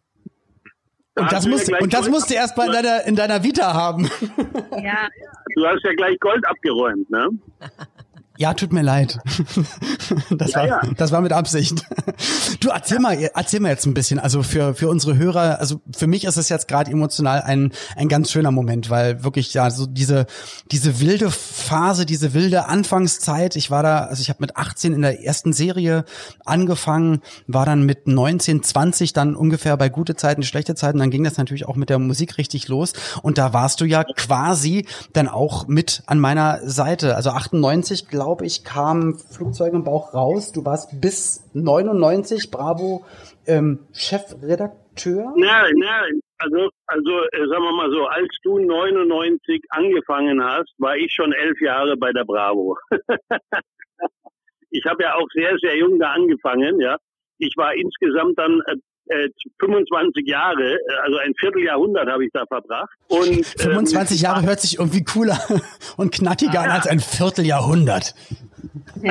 [1.16, 3.74] Da und das, musst, und das musst du erst mal in deiner, in deiner Vita
[3.74, 4.08] haben.
[4.70, 5.08] Ja.
[5.56, 7.28] Du hast ja gleich Gold abgeräumt, ne?
[8.36, 9.18] Ja, tut mir leid.
[10.30, 10.80] Das, ja, war, ja.
[10.96, 11.82] das war mit Absicht.
[12.60, 14.18] Du erzähl mal, erzähl mal jetzt ein bisschen.
[14.18, 18.08] Also für für unsere Hörer, also für mich ist es jetzt gerade emotional ein ein
[18.08, 20.26] ganz schöner Moment, weil wirklich ja so diese
[20.70, 23.56] diese wilde Phase, diese wilde Anfangszeit.
[23.56, 26.04] Ich war da, also ich habe mit 18 in der ersten Serie
[26.44, 30.98] angefangen, war dann mit 19, 20 dann ungefähr bei gute Zeiten, schlechte Zeiten.
[30.98, 32.92] Dann ging das natürlich auch mit der Musik richtig los.
[33.22, 37.16] Und da warst du ja quasi dann auch mit an meiner Seite.
[37.16, 40.52] Also 98 glaube glaube ich, kam Flugzeug im Bauch raus.
[40.52, 43.04] Du warst bis 99 Bravo
[43.46, 45.34] ähm, Chefredakteur?
[45.36, 46.20] Nein, nein.
[46.38, 51.32] Also, also äh, sagen wir mal so, als du 99 angefangen hast, war ich schon
[51.32, 52.78] elf Jahre bei der Bravo.
[54.70, 56.96] ich habe ja auch sehr, sehr jung da angefangen, ja.
[57.38, 58.62] Ich war insgesamt dann
[59.06, 59.28] äh,
[59.60, 62.90] 25 äh, Jahre, äh, also ein Vierteljahrhundert habe ich da verbracht.
[63.08, 65.38] Und, 25 ähm, Jahre hört sich irgendwie cooler
[65.96, 68.14] und knackiger an als ein Vierteljahrhundert.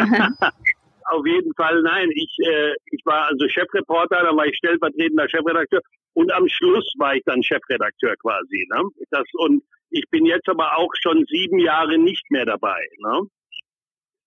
[1.06, 2.10] Auf jeden Fall, nein.
[2.16, 5.82] Ich, äh, ich war also Chefreporter, dann war ich stellvertretender Chefredakteur
[6.14, 8.68] und am Schluss war ich dann Chefredakteur quasi.
[8.72, 8.84] Ne?
[9.12, 12.80] Das, und ich bin jetzt aber auch schon sieben Jahre nicht mehr dabei.
[13.00, 13.22] Ne?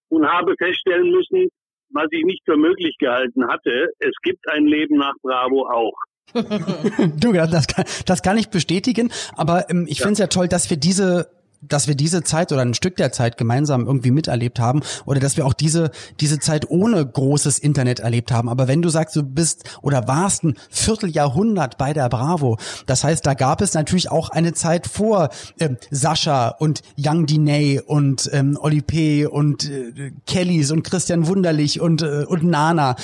[0.09, 1.49] Und habe feststellen müssen,
[1.91, 3.89] was ich nicht für möglich gehalten hatte.
[3.99, 5.95] Es gibt ein Leben nach Bravo auch.
[6.35, 10.03] du, das kann, das kann ich bestätigen, aber ähm, ich ja.
[10.05, 11.31] finde es ja toll, dass wir diese
[11.69, 15.37] dass wir diese Zeit oder ein Stück der Zeit gemeinsam irgendwie miterlebt haben oder dass
[15.37, 18.49] wir auch diese diese Zeit ohne großes Internet erlebt haben.
[18.49, 23.25] Aber wenn du sagst, du bist oder warst ein Vierteljahrhundert bei der Bravo, das heißt,
[23.27, 28.59] da gab es natürlich auch eine Zeit vor ähm, Sascha und Young Diney und ähm,
[28.61, 29.27] Oli P.
[29.27, 32.97] und äh, Kellys und Christian Wunderlich und äh, und Nana.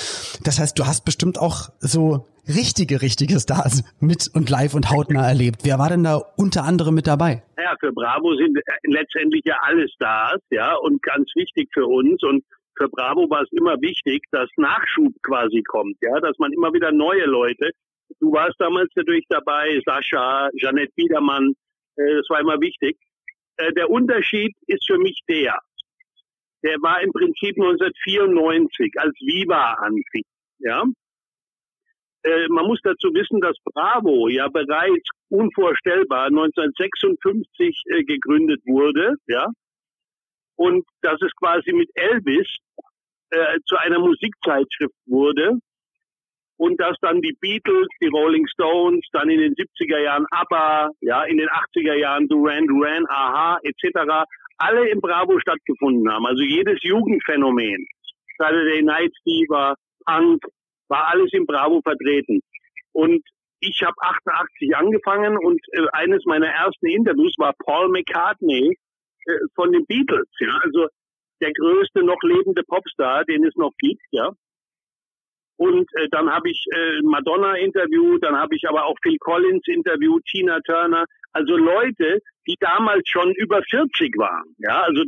[0.43, 5.27] Das heißt, du hast bestimmt auch so richtige, richtige Stars mit und live und hautnah
[5.27, 5.61] erlebt.
[5.63, 7.43] Wer war denn da unter anderem mit dabei?
[7.57, 12.43] Ja, für Bravo sind letztendlich ja alle Stars, ja, und ganz wichtig für uns und
[12.77, 16.91] für Bravo war es immer wichtig, dass Nachschub quasi kommt, ja, dass man immer wieder
[16.91, 17.71] neue Leute.
[18.19, 21.53] Du warst damals natürlich dabei, Sascha, Jeanette Biedermann,
[21.95, 22.97] äh, das war immer wichtig.
[23.57, 25.59] Äh, der Unterschied ist für mich der,
[26.63, 30.23] der war im Prinzip 1994, als Viva anfing.
[30.59, 30.83] Ja?
[32.23, 39.47] Äh, man muss dazu wissen, dass Bravo ja bereits unvorstellbar 1956 äh, gegründet wurde, ja,
[40.55, 42.47] und dass es quasi mit Elvis
[43.31, 45.59] äh, zu einer Musikzeitschrift wurde
[46.57, 51.23] und dass dann die Beatles, die Rolling Stones, dann in den 70er Jahren ABBA, ja,
[51.23, 54.25] in den 80er Jahren Duran Duran, Aha, etc.,
[54.57, 56.25] alle im Bravo stattgefunden haben.
[56.25, 57.85] Also jedes Jugendphänomen,
[58.37, 60.43] Saturday Night Fever, Punk,
[60.93, 62.41] war alles im Bravo vertreten.
[62.91, 63.25] Und
[63.59, 68.77] ich habe 88 angefangen und äh, eines meiner ersten Interviews war Paul McCartney
[69.25, 70.87] äh, von den Beatles, ja, also
[71.41, 74.29] der größte noch lebende Popstar, den es noch gibt, ja.
[75.57, 79.63] Und äh, dann habe ich äh, Madonna interviewt, dann habe ich aber auch Phil Collins
[79.67, 85.03] interviewt, Tina Turner, also Leute, die damals schon über 40 waren, ja, also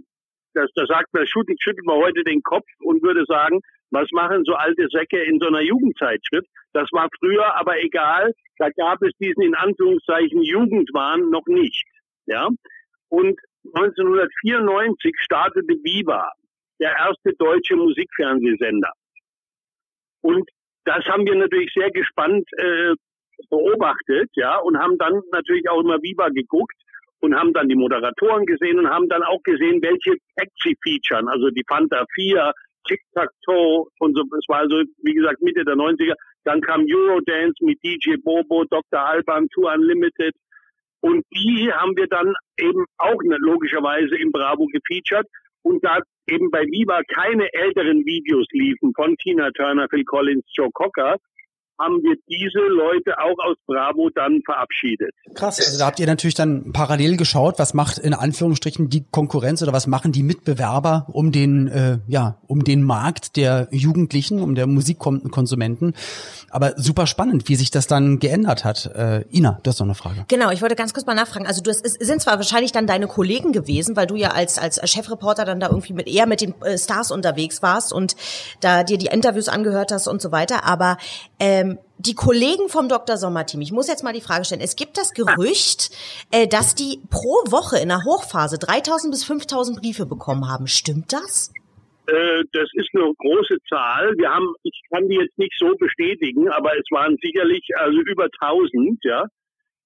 [0.55, 3.59] das, das sagt man, schüttelt man heute den Kopf und würde sagen,
[3.91, 6.47] was machen so alte Säcke in so einer Jugendzeitschrift?
[6.73, 8.33] Das war früher aber egal.
[8.57, 11.85] Da gab es diesen in Anführungszeichen Jugendwahn noch nicht.
[12.25, 12.49] Ja.
[13.09, 13.39] Und
[13.73, 16.31] 1994 startete Viva,
[16.79, 18.91] der erste deutsche Musikfernsehsender.
[20.21, 20.49] Und
[20.85, 22.93] das haben wir natürlich sehr gespannt äh,
[23.49, 26.75] beobachtet, ja, und haben dann natürlich auch immer Viva geguckt
[27.19, 30.15] und haben dann die Moderatoren gesehen und haben dann auch gesehen, welche
[30.63, 31.27] sie featuren.
[31.27, 32.53] Also die Fanta 4,
[32.87, 34.23] Tic-Tac-Toe und so.
[34.37, 36.13] Es war also, wie gesagt, Mitte der 90er.
[36.43, 38.99] Dann kam Eurodance mit DJ Bobo, Dr.
[38.99, 40.33] Alban, Tour Unlimited.
[41.01, 45.27] Und die haben wir dann eben auch logischerweise im Bravo gefeatured.
[45.61, 50.69] Und da eben bei Viva keine älteren Videos liefen von Tina Turner, Phil Collins, Joe
[50.71, 51.17] Cocker,
[51.79, 55.13] haben wir diese Leute auch aus Bravo dann verabschiedet.
[55.33, 59.61] Krass, also da habt ihr natürlich dann parallel geschaut, was macht in Anführungsstrichen die Konkurrenz
[59.61, 64.55] oder was machen die Mitbewerber um den, äh, ja, um den Markt der Jugendlichen, um
[64.55, 65.93] der Musikkonsumenten.
[66.49, 68.85] Aber super spannend, wie sich das dann geändert hat.
[68.95, 70.25] Äh, Ina, du hast noch eine Frage.
[70.29, 71.47] Genau, ich wollte ganz kurz mal nachfragen.
[71.47, 74.57] Also du hast, es sind zwar wahrscheinlich dann deine Kollegen gewesen, weil du ja als,
[74.57, 78.15] als Chefreporter dann da irgendwie mit eher mit den äh, Stars unterwegs warst und
[78.61, 80.97] da dir die Interviews angehört hast und so weiter, aber
[81.39, 83.17] ähm, ähm, die Kollegen vom Dr.
[83.17, 85.89] Sommer-Team, ich muss jetzt mal die Frage stellen, es gibt das Gerücht,
[86.31, 90.67] äh, dass die pro Woche in der Hochphase 3000 bis 5000 Briefe bekommen haben.
[90.67, 91.51] Stimmt das?
[92.07, 94.13] Äh, das ist eine große Zahl.
[94.17, 98.27] Wir haben, ich kann die jetzt nicht so bestätigen, aber es waren sicherlich also über
[98.41, 99.25] 1000, ja.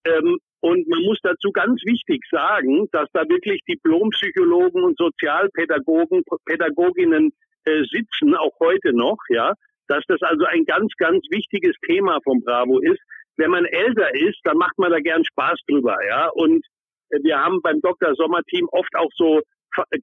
[0.06, 7.32] Ähm, und man muss dazu ganz wichtig sagen, dass da wirklich Diplompsychologen und Sozialpädagogen, Pädagoginnen
[7.64, 9.54] äh, sitzen, auch heute noch, ja,
[9.90, 13.02] dass das also ein ganz, ganz wichtiges Thema vom Bravo ist.
[13.38, 16.30] Wenn man älter ist, dann macht man da gern Spaß drüber, ja.
[16.30, 16.66] Und
[17.10, 18.14] wir haben beim Dr.
[18.16, 19.42] Sommer Team oft auch so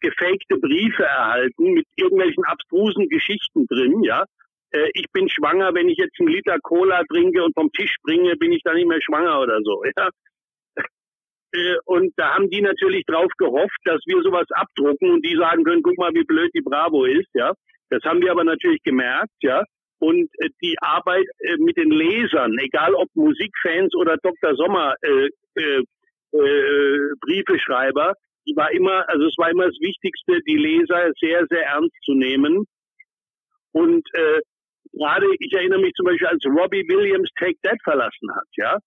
[0.00, 4.24] gefakte Briefe erhalten mit irgendwelchen abstrusen Geschichten drin, ja.
[4.72, 8.36] Äh, ich bin schwanger, wenn ich jetzt einen Liter Cola trinke und vom Tisch springe,
[8.36, 10.10] bin ich dann nicht mehr schwanger oder so, ja.
[11.52, 15.62] Äh, und da haben die natürlich drauf gehofft, dass wir sowas abdrucken und die sagen
[15.62, 17.52] können, guck mal, wie blöd die Bravo ist, ja.
[17.88, 19.62] Das haben wir aber natürlich gemerkt, ja.
[19.98, 24.54] Und äh, die Arbeit äh, mit den Lesern, egal ob Musikfans oder Dr.
[24.54, 25.82] Sommer äh, äh,
[26.32, 28.14] äh, Briefeschreiber,
[28.46, 32.12] die war immer, also es war immer das Wichtigste, die Leser sehr, sehr ernst zu
[32.12, 32.64] nehmen.
[33.72, 34.40] Und äh,
[34.92, 38.78] gerade, ich erinnere mich zum Beispiel, als Robbie Williams Take That verlassen hat, ja,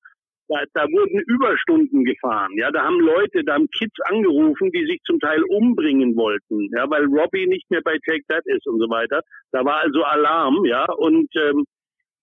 [0.50, 2.52] da, da wurden Überstunden gefahren.
[2.58, 6.90] Ja, da haben Leute, da haben Kids angerufen, die sich zum Teil umbringen wollten, ja,
[6.90, 9.22] weil Robbie nicht mehr bei Take That ist und so weiter.
[9.52, 11.66] Da war also Alarm, ja, und ähm,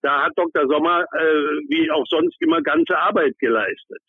[0.01, 0.67] da hat Dr.
[0.67, 1.17] Sommer äh,
[1.69, 4.01] wie auch sonst immer ganze Arbeit geleistet.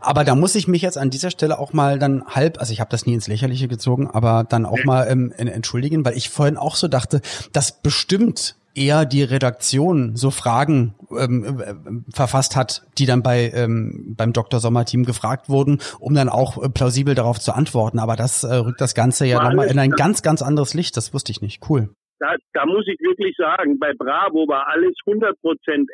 [0.00, 2.80] Aber da muss ich mich jetzt an dieser Stelle auch mal dann halb, also ich
[2.80, 6.56] habe das nie ins Lächerliche gezogen, aber dann auch mal ähm, entschuldigen, weil ich vorhin
[6.56, 7.20] auch so dachte,
[7.52, 14.14] dass bestimmt eher die Redaktion so Fragen ähm, äh, verfasst hat, die dann bei ähm,
[14.16, 14.60] beim Dr.
[14.60, 17.98] Sommer Team gefragt wurden, um dann auch äh, plausibel darauf zu antworten.
[17.98, 20.96] Aber das äh, rückt das Ganze ja nochmal in ein ganz, ganz anderes Licht.
[20.96, 21.62] Das wusste ich nicht.
[21.68, 21.88] Cool.
[22.18, 25.34] Da, da muss ich wirklich sagen, bei Bravo war alles 100%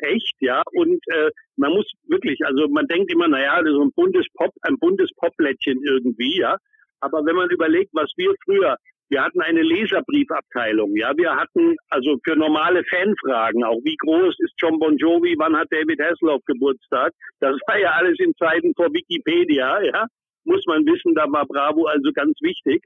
[0.02, 3.82] echt, ja, und äh, man muss wirklich, also man denkt immer, naja, das ist so
[3.82, 6.58] ein buntes Pop, ein buntes Poplättchen irgendwie, ja,
[7.00, 8.76] aber wenn man überlegt, was wir früher
[9.12, 10.96] wir hatten eine Leserbriefabteilung.
[10.96, 15.54] Ja, wir hatten also für normale Fanfragen auch, wie groß ist John Bon Jovi, wann
[15.54, 17.12] hat David Hasselhoff Geburtstag?
[17.38, 19.82] Das war ja alles in Zeiten vor Wikipedia.
[19.82, 20.06] Ja,
[20.44, 21.14] muss man wissen.
[21.14, 22.82] Da war Bravo also ganz wichtig.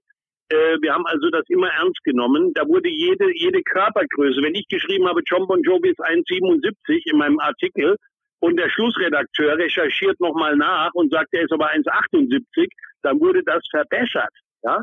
[0.48, 2.53] Äh, wir haben also das immer ernst genommen.
[2.55, 4.42] Da wurde jede jede Körpergröße.
[4.42, 7.96] Wenn ich geschrieben habe, John Bon Jovi ist 1,77 in meinem Artikel,
[8.40, 12.68] und der Schlussredakteur recherchiert nochmal nach und sagt, er ist aber 1,78,
[13.03, 14.32] dann wurde das verbessert.
[14.62, 14.82] Ja?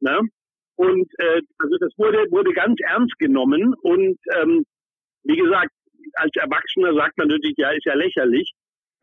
[0.00, 0.20] Ne?
[0.76, 4.64] Und äh, also das wurde, wurde ganz ernst genommen und ähm,
[5.24, 5.72] wie gesagt,
[6.14, 8.52] als Erwachsener sagt man natürlich, ja, ist ja lächerlich.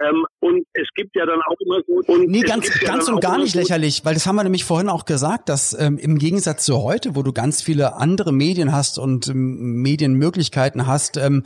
[0.02, 2.14] Ähm, und es gibt ja dann auch immer so.
[2.14, 5.06] Und nee, ganz, ganz und gar nicht lächerlich, weil das haben wir nämlich vorhin auch
[5.06, 9.28] gesagt, dass ähm, im Gegensatz zu heute, wo du ganz viele andere Medien hast und
[9.28, 11.44] ähm, Medienmöglichkeiten hast, ähm,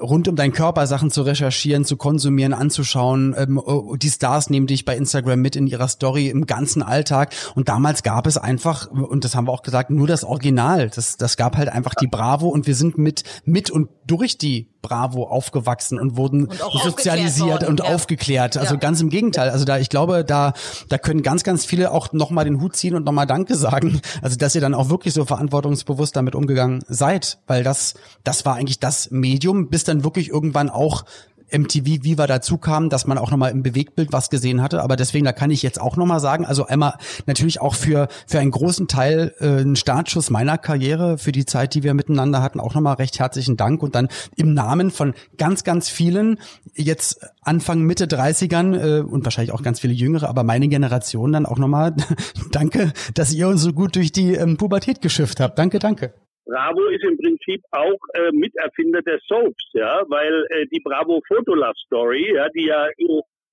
[0.00, 4.66] rund um deinen Körper Sachen zu recherchieren, zu konsumieren, anzuschauen, ähm, oh, die Stars nehmen
[4.66, 7.34] dich bei Instagram mit in ihrer Story im ganzen Alltag.
[7.54, 10.90] Und damals gab es einfach, und das haben wir auch gesagt, nur das Original.
[10.90, 14.68] Das, das gab halt einfach die Bravo und wir sind mit, mit und durch die
[14.82, 17.86] Bravo aufgewachsen und wurden und sozialisiert worden, und ja.
[17.86, 18.56] aufgeklärt.
[18.56, 18.80] Also ja.
[18.80, 19.50] ganz im Gegenteil.
[19.50, 20.52] Also da, ich glaube, da,
[20.88, 24.00] da können ganz, ganz viele auch nochmal den Hut ziehen und nochmal Danke sagen.
[24.22, 27.94] Also dass ihr dann auch wirklich so verantwortungsbewusst damit umgegangen seid, weil das,
[28.24, 31.04] das war eigentlich das Medium, bis dann wirklich irgendwann auch
[31.50, 34.82] MTV Viva dazu kam, dass man auch nochmal im Bewegtbild was gesehen hatte.
[34.82, 36.94] Aber deswegen, da kann ich jetzt auch nochmal sagen, also einmal
[37.26, 41.74] natürlich auch für, für einen großen Teil äh, ein Startschuss meiner Karriere, für die Zeit,
[41.74, 43.82] die wir miteinander hatten, auch nochmal recht herzlichen Dank.
[43.82, 46.38] Und dann im Namen von ganz, ganz vielen,
[46.74, 51.46] jetzt Anfang, Mitte 30ern äh, und wahrscheinlich auch ganz viele Jüngere, aber meine Generation dann
[51.46, 51.94] auch nochmal
[52.52, 55.58] danke, dass ihr uns so gut durch die ähm, Pubertät geschifft habt.
[55.58, 56.25] Danke, danke.
[56.46, 61.76] Bravo ist im Prinzip auch äh, Miterfinder der Soaps, ja, weil äh, die Bravo Fotolove
[61.86, 62.88] Story, ja, die ja,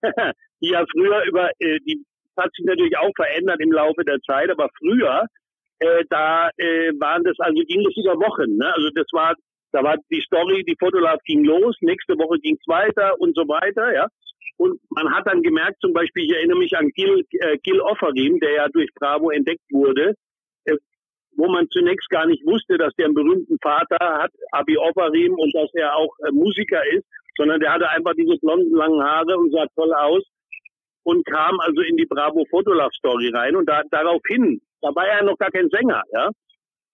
[0.62, 2.04] die ja früher über, äh, die
[2.38, 5.26] hat sich natürlich auch verändert im Laufe der Zeit, aber früher,
[5.80, 8.74] äh, da äh, waren das, also ging das über Wochen, ne?
[8.74, 9.34] Also das war,
[9.72, 13.48] da war die Story, die Fotolove ging los, nächste Woche ging es weiter und so
[13.48, 14.08] weiter, ja.
[14.58, 18.40] Und man hat dann gemerkt, zum Beispiel, ich erinnere mich an Gil, äh, Gil Offerim,
[18.40, 20.14] der ja durch Bravo entdeckt wurde,
[21.36, 25.54] wo man zunächst gar nicht wusste, dass der einen berühmten Vater hat, Abi Operim, und
[25.56, 27.06] dass er auch äh, Musiker ist,
[27.38, 30.24] sondern der hatte einfach diese blonden langen Haare und sah toll aus
[31.04, 35.24] und kam also in die Bravo Fotolove Story rein und da, daraufhin, da war er
[35.24, 36.30] noch gar kein Sänger, ja.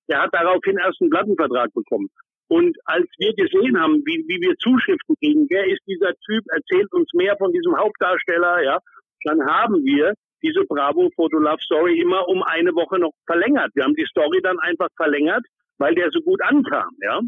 [0.10, 2.10] Der hat daraufhin erst einen Plattenvertrag bekommen.
[2.48, 6.92] Und als wir gesehen haben, wie, wie wir Zuschriften kriegen, wer ist dieser Typ, erzählt
[6.94, 8.80] uns mehr von diesem Hauptdarsteller, ja,
[9.24, 13.72] dann haben wir diese Bravo Photo Love Story immer um eine Woche noch verlängert.
[13.76, 15.46] Wir haben die Story dann einfach verlängert,
[15.78, 17.20] weil der so gut ankam, ja.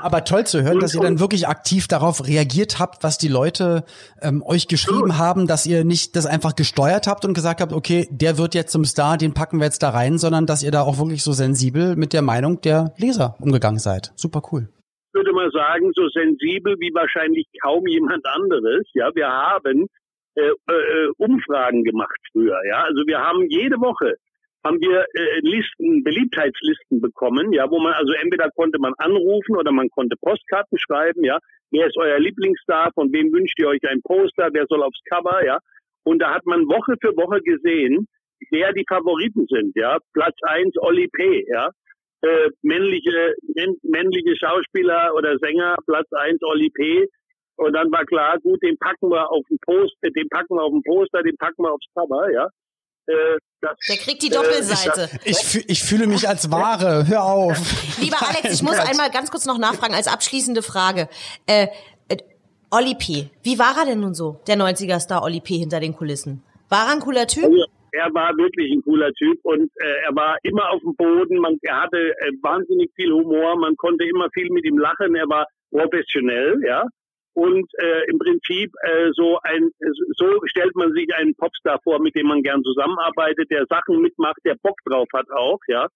[0.00, 3.84] Aber toll zu hören, dass ihr dann wirklich aktiv darauf reagiert habt, was die Leute
[4.20, 8.06] ähm, euch geschrieben haben, dass ihr nicht das einfach gesteuert habt und gesagt habt, okay,
[8.10, 10.82] der wird jetzt zum Star, den packen wir jetzt da rein, sondern dass ihr da
[10.82, 14.12] auch wirklich so sensibel mit der Meinung der Leser umgegangen seid.
[14.14, 14.68] Super cool.
[15.08, 18.82] Ich würde mal sagen, so sensibel wie wahrscheinlich kaum jemand anderes.
[18.92, 19.86] Ja, wir haben
[20.34, 22.60] äh, äh, Umfragen gemacht früher.
[22.66, 24.16] Ja, also wir haben jede Woche
[24.64, 29.72] haben wir äh, Listen, Beliebtheitslisten bekommen, ja, wo man also entweder konnte man anrufen oder
[29.72, 31.38] man konnte Postkarten schreiben, ja.
[31.70, 32.90] Wer ist euer Lieblingsstar?
[32.94, 34.50] Von wem wünscht ihr euch ein Poster?
[34.52, 35.44] Wer soll aufs Cover?
[35.44, 35.58] Ja.
[36.04, 38.06] Und da hat man Woche für Woche gesehen,
[38.50, 39.98] wer die Favoriten sind, ja.
[40.12, 41.70] Platz eins Olli P, ja.
[42.20, 43.34] Äh, männliche,
[43.82, 47.08] männliche Schauspieler oder Sänger, Platz eins Olli P.
[47.56, 50.72] Und dann war klar, gut, den packen wir auf den Poster, den packen wir auf
[50.72, 52.48] den Poster, den packen wir aufs Cover, ja.
[53.06, 55.02] Äh, das, der kriegt die Doppelseite.
[55.02, 57.06] Äh, ich, ich, ich, fühle mich als Ware.
[57.08, 57.58] Hör auf.
[58.00, 61.08] Lieber Alex, ich muss einmal ganz kurz noch nachfragen als abschließende Frage.
[61.46, 61.66] Äh,
[62.08, 62.16] äh,
[62.70, 63.30] Olli P.
[63.42, 65.58] Wie war er denn nun so, der 90er-Star Olli P.
[65.58, 66.42] hinter den Kulissen?
[66.68, 67.44] War er ein cooler Typ?
[67.44, 71.38] Also, er war wirklich ein cooler Typ und äh, er war immer auf dem Boden.
[71.38, 73.56] Man, er hatte äh, wahnsinnig viel Humor.
[73.58, 75.14] Man konnte immer viel mit ihm lachen.
[75.14, 76.86] Er war professionell, ja
[77.34, 79.70] und äh, im Prinzip äh, so ein
[80.16, 84.40] so stellt man sich einen Popstar vor, mit dem man gern zusammenarbeitet, der Sachen mitmacht,
[84.44, 85.88] der Bock drauf hat auch, ja.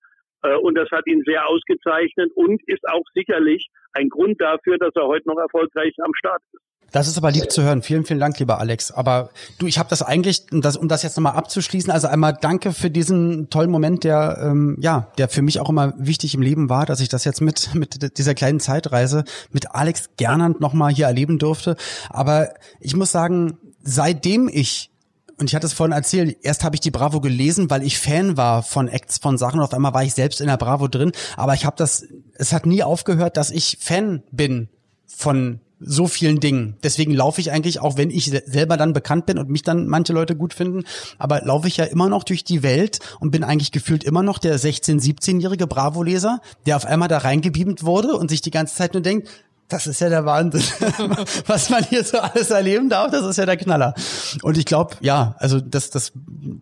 [0.42, 4.94] Äh, und das hat ihn sehr ausgezeichnet und ist auch sicherlich ein Grund dafür, dass
[4.94, 6.62] er heute noch erfolgreich am Start ist.
[6.92, 7.82] Das ist aber lieb zu hören.
[7.82, 8.90] Vielen, vielen Dank, lieber Alex.
[8.90, 12.36] Aber du, ich habe das eigentlich, um das, um das jetzt nochmal abzuschließen, also einmal
[12.40, 16.42] danke für diesen tollen Moment, der ähm, ja, der für mich auch immer wichtig im
[16.42, 20.92] Leben war, dass ich das jetzt mit mit dieser kleinen Zeitreise mit Alex Gernand nochmal
[20.92, 21.76] hier erleben durfte.
[22.08, 24.90] Aber ich muss sagen, seitdem ich
[25.38, 28.38] und ich hatte es vorhin erzählt, erst habe ich die Bravo gelesen, weil ich Fan
[28.38, 31.52] war von Acts von Sachen auf einmal war ich selbst in der Bravo drin, aber
[31.52, 34.68] ich habe das es hat nie aufgehört, dass ich Fan bin
[35.06, 36.76] von so vielen Dingen.
[36.82, 40.12] Deswegen laufe ich eigentlich, auch wenn ich selber dann bekannt bin und mich dann manche
[40.12, 40.84] Leute gut finden,
[41.18, 44.38] aber laufe ich ja immer noch durch die Welt und bin eigentlich gefühlt immer noch
[44.38, 48.94] der 16-, 17-jährige Bravo-Leser, der auf einmal da reingebeamt wurde und sich die ganze Zeit
[48.94, 49.28] nur denkt,
[49.68, 50.62] Das ist ja der Wahnsinn.
[51.46, 53.94] Was man hier so alles erleben darf, das ist ja der Knaller.
[54.42, 56.12] Und ich glaube, ja, also das, das,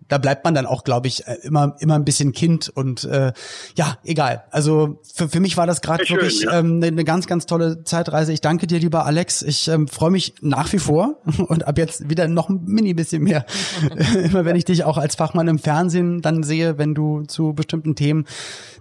[0.08, 3.32] da bleibt man dann auch, glaube ich, äh, immer, immer ein bisschen Kind und äh,
[3.76, 4.44] ja, egal.
[4.50, 6.58] Also für, für mich war das gerade wirklich ja.
[6.58, 8.32] ähm, eine, eine ganz, ganz tolle Zeitreise.
[8.32, 9.42] Ich danke dir, lieber Alex.
[9.42, 11.16] Ich ähm, freue mich nach wie vor
[11.48, 13.44] und ab jetzt wieder noch ein mini bisschen mehr.
[14.14, 17.96] immer wenn ich dich auch als Fachmann im Fernsehen dann sehe, wenn du zu bestimmten
[17.96, 18.24] Themen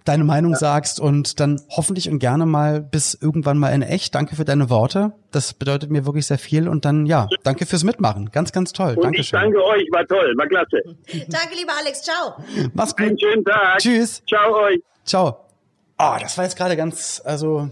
[0.05, 0.57] deine Meinung ja.
[0.57, 4.13] sagst und dann hoffentlich und gerne mal bis irgendwann mal in echt.
[4.15, 5.13] Danke für deine Worte.
[5.31, 8.29] Das bedeutet mir wirklich sehr viel und dann ja, danke fürs Mitmachen.
[8.31, 8.95] Ganz, ganz toll.
[8.95, 9.23] Und Dankeschön.
[9.23, 10.81] ich danke euch, war toll, war klasse.
[11.29, 12.01] danke, lieber Alex.
[12.01, 12.35] Ciao.
[12.73, 13.07] Mach's gut.
[13.07, 13.79] Einen schönen Tag.
[13.79, 14.23] Tschüss.
[14.27, 14.79] Ciao euch.
[15.05, 15.39] Ciao.
[15.97, 17.69] Oh, das war jetzt gerade ganz, also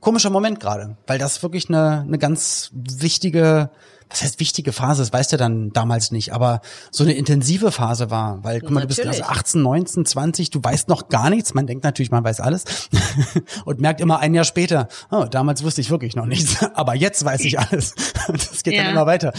[0.00, 3.70] komischer Moment gerade, weil das wirklich eine, eine ganz wichtige
[4.12, 6.60] was heißt wichtige Phase, das weißt du dann damals nicht, aber
[6.90, 8.96] so eine intensive Phase war, weil guck mal, natürlich.
[8.98, 12.22] du bist also 18, 19, 20, du weißt noch gar nichts, man denkt natürlich, man
[12.22, 12.64] weiß alles
[13.64, 17.24] und merkt immer ein Jahr später, oh, damals wusste ich wirklich noch nichts, aber jetzt
[17.24, 17.94] weiß ich alles.
[18.28, 18.84] Das geht ja.
[18.84, 19.32] dann immer weiter.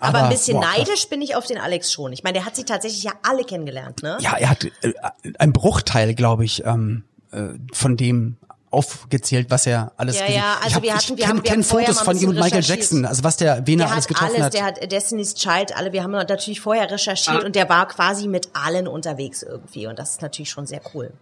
[0.00, 2.12] Aber, aber ein bisschen boah, neidisch bin ich auf den Alex schon.
[2.12, 4.18] Ich meine, der hat sie tatsächlich ja alle kennengelernt, ne?
[4.20, 4.92] Ja, er hat äh,
[5.38, 8.36] ein Bruchteil, glaube ich, ähm, äh, von dem
[8.74, 11.62] aufgezählt, was er alles ja, ja, also ich hab, wir hatten, ich wir haben, kenne
[11.62, 14.44] Fotos von ihm und Michael Jackson, also was der, wen der er alles getroffen alles,
[14.44, 14.54] hat.
[14.54, 17.46] Der hat Destiny's Child, alle, wir haben natürlich vorher recherchiert ah.
[17.46, 21.12] und der war quasi mit allen unterwegs irgendwie und das ist natürlich schon sehr cool.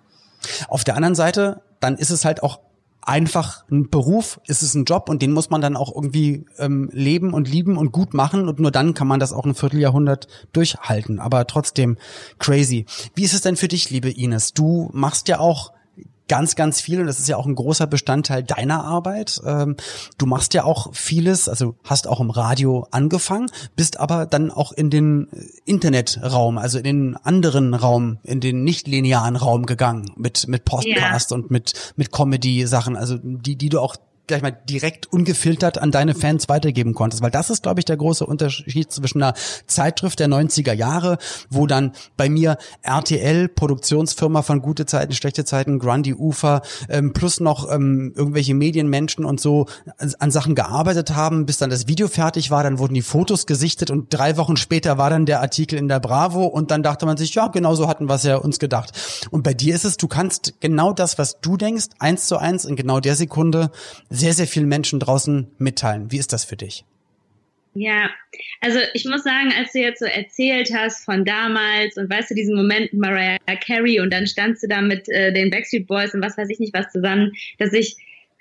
[0.69, 2.59] Auf der anderen Seite, dann ist es halt auch
[3.03, 6.89] einfach ein Beruf, ist es ein Job und den muss man dann auch irgendwie ähm,
[6.93, 10.29] leben und lieben und gut machen und nur dann kann man das auch ein Vierteljahrhundert
[10.53, 11.19] durchhalten.
[11.19, 11.99] Aber trotzdem
[12.39, 12.87] crazy.
[13.15, 14.55] Wie ist es denn für dich, liebe Ines?
[14.55, 15.73] Du machst ja auch
[16.33, 19.39] ganz, ganz viel und das ist ja auch ein großer Bestandteil deiner Arbeit.
[19.45, 19.77] Ähm,
[20.17, 24.73] du machst ja auch vieles, also hast auch im Radio angefangen, bist aber dann auch
[24.73, 25.29] in den
[25.67, 31.33] Internetraum, also in den anderen Raum, in den nicht linearen Raum gegangen mit mit Podcast
[31.33, 31.39] yeah.
[31.39, 33.97] und mit mit Comedy Sachen, also die die du auch
[34.27, 37.23] gleich mal direkt ungefiltert an deine Fans weitergeben konntest.
[37.23, 39.35] Weil das ist, glaube ich, der große Unterschied zwischen einer
[39.67, 41.19] Zeitschrift der 90er Jahre,
[41.51, 47.41] wo dann bei mir RTL, Produktionsfirma von gute Zeiten, schlechte Zeiten, Grundy Ufer, ähm, plus
[47.41, 49.67] noch ähm, irgendwelche Medienmenschen und so
[50.19, 53.91] an Sachen gearbeitet haben, bis dann das Video fertig war, dann wurden die Fotos gesichtet
[53.91, 57.17] und drei Wochen später war dann der Artikel in der Bravo und dann dachte man
[57.17, 58.93] sich, ja, genau so hatten wir es ja uns gedacht.
[59.31, 62.65] Und bei dir ist es, du kannst genau das, was du denkst, eins zu eins
[62.65, 63.71] in genau der Sekunde
[64.13, 66.13] sehr, sehr vielen Menschen draußen mitteilen.
[66.13, 66.85] Wie ist das für dich?
[67.75, 68.11] Ja,
[68.61, 72.35] also ich muss sagen, als du jetzt so erzählt hast von damals und weißt du,
[72.35, 76.23] diesen Moment Mariah Carey und dann standst du da mit äh, den Backstreet Boys und
[76.23, 77.97] was weiß ich nicht was zusammen, dass ich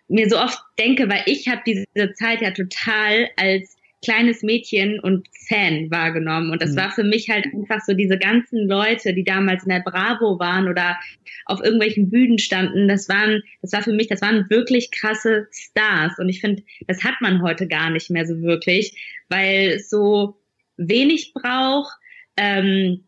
[0.09, 5.27] mir so oft denke, weil ich habe diese Zeit ja total als kleines Mädchen und
[5.47, 6.51] Fan wahrgenommen.
[6.51, 6.77] Und das mhm.
[6.77, 10.67] war für mich halt einfach so diese ganzen Leute, die damals in der Bravo waren
[10.67, 10.97] oder
[11.45, 12.87] auf irgendwelchen Bühnen standen.
[12.87, 16.17] Das waren, das war für mich, das waren wirklich krasse Stars.
[16.17, 18.97] Und ich finde, das hat man heute gar nicht mehr so wirklich,
[19.29, 20.37] weil es so
[20.77, 21.93] wenig braucht.
[22.37, 23.03] Ähm,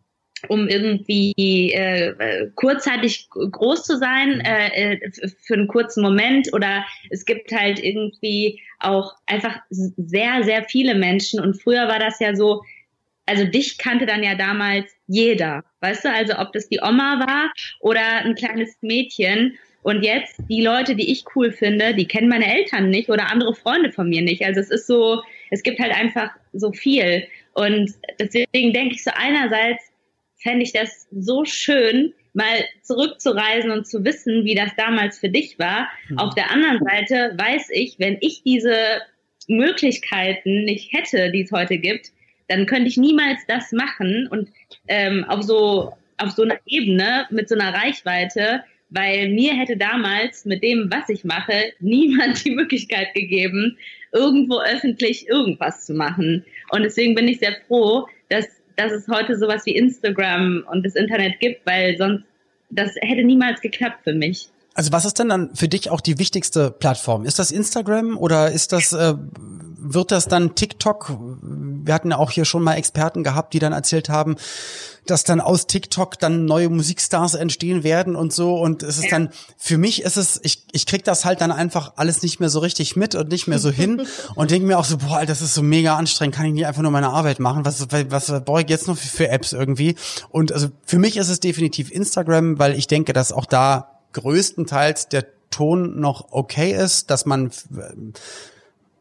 [0.49, 4.45] um irgendwie äh, kurzzeitig groß zu sein, mhm.
[4.45, 6.53] äh, äh für einen kurzen Moment.
[6.53, 11.39] Oder es gibt halt irgendwie auch einfach sehr, sehr viele Menschen.
[11.39, 12.63] Und früher war das ja so,
[13.25, 17.51] also dich kannte dann ja damals jeder, weißt du, also ob das die Oma war
[17.79, 19.57] oder ein kleines Mädchen.
[19.81, 23.53] Und jetzt die Leute, die ich cool finde, die kennen meine Eltern nicht oder andere
[23.53, 24.43] Freunde von mir nicht.
[24.43, 25.21] Also es ist so,
[25.51, 27.27] es gibt halt einfach so viel.
[27.53, 29.92] Und deswegen denke ich so einerseits,
[30.43, 35.59] fände ich das so schön, mal zurückzureisen und zu wissen, wie das damals für dich
[35.59, 35.87] war.
[36.09, 36.17] Mhm.
[36.19, 38.75] Auf der anderen Seite weiß ich, wenn ich diese
[39.47, 42.11] Möglichkeiten nicht hätte, die es heute gibt,
[42.47, 44.49] dann könnte ich niemals das machen und
[44.87, 50.45] ähm, auf so auf so einer Ebene mit so einer Reichweite, weil mir hätte damals
[50.45, 53.77] mit dem, was ich mache, niemand die Möglichkeit gegeben,
[54.11, 56.45] irgendwo öffentlich irgendwas zu machen.
[56.69, 60.95] Und deswegen bin ich sehr froh, dass dass es heute sowas wie Instagram und das
[60.95, 62.25] Internet gibt, weil sonst
[62.69, 64.49] das hätte niemals geklappt für mich.
[64.73, 67.25] Also was ist denn dann für dich auch die wichtigste Plattform?
[67.25, 69.13] Ist das Instagram oder ist das äh,
[69.83, 71.17] wird das dann TikTok?
[71.41, 74.37] Wir hatten ja auch hier schon mal Experten gehabt, die dann erzählt haben,
[75.05, 78.55] dass dann aus TikTok dann neue Musikstars entstehen werden und so.
[78.55, 81.93] Und es ist dann, für mich ist es, ich, ich krieg das halt dann einfach
[81.97, 84.85] alles nicht mehr so richtig mit und nicht mehr so hin und denke mir auch
[84.85, 87.65] so, boah, das ist so mega anstrengend, kann ich nicht einfach nur meine Arbeit machen?
[87.65, 89.95] Was, was, was brauche ich jetzt noch für, für Apps irgendwie?
[90.29, 95.09] Und also für mich ist es definitiv Instagram, weil ich denke, dass auch da größtenteils
[95.09, 97.51] der Ton noch okay ist, dass man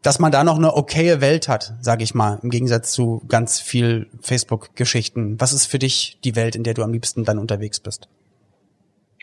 [0.02, 3.60] dass man da noch eine okaye Welt hat, sage ich mal, im Gegensatz zu ganz
[3.60, 5.40] viel Facebook-Geschichten.
[5.40, 8.08] Was ist für dich die Welt, in der du am liebsten dann unterwegs bist?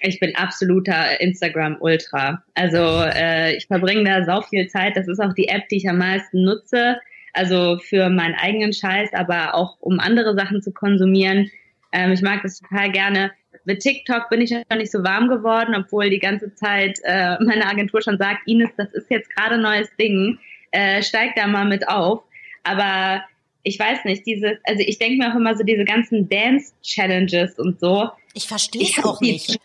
[0.02, 2.44] Ich bin absoluter Instagram-Ultra.
[2.56, 4.96] Also äh, ich verbringe da so viel Zeit.
[4.96, 6.98] Das ist auch die App, die ich am meisten nutze.
[7.34, 11.52] Also für meinen eigenen Scheiß, aber auch um andere Sachen zu konsumieren.
[11.92, 13.32] Ähm, ich mag das total gerne.
[13.70, 17.68] Mit TikTok bin ich noch nicht so warm geworden, obwohl die ganze Zeit äh, meine
[17.68, 20.40] Agentur schon sagt, Ines, das ist jetzt gerade ein neues Ding.
[20.72, 22.24] Äh, steig da mal mit auf.
[22.64, 23.22] Aber
[23.62, 27.80] ich weiß nicht, dieses, also ich denke mir auch immer so diese ganzen Dance-Challenges und
[27.80, 28.10] so.
[28.34, 29.60] Ich verstehe es auch nicht.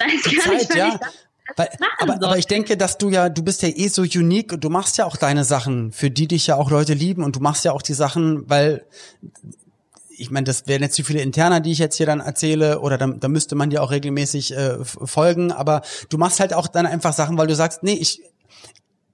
[0.00, 0.98] Weiß gar Zeit, nicht, ja.
[1.54, 4.64] Weil, aber, aber ich denke, dass du ja, du bist ja eh so unique und
[4.64, 7.40] du machst ja auch deine Sachen, für die dich ja auch Leute lieben und du
[7.40, 8.84] machst ja auch die Sachen, weil
[10.18, 12.98] ich meine, das wären jetzt zu viele Interner, die ich jetzt hier dann erzähle, oder
[12.98, 16.86] da, da müsste man dir auch regelmäßig äh, folgen, aber du machst halt auch dann
[16.86, 18.22] einfach Sachen, weil du sagst, nee, ich,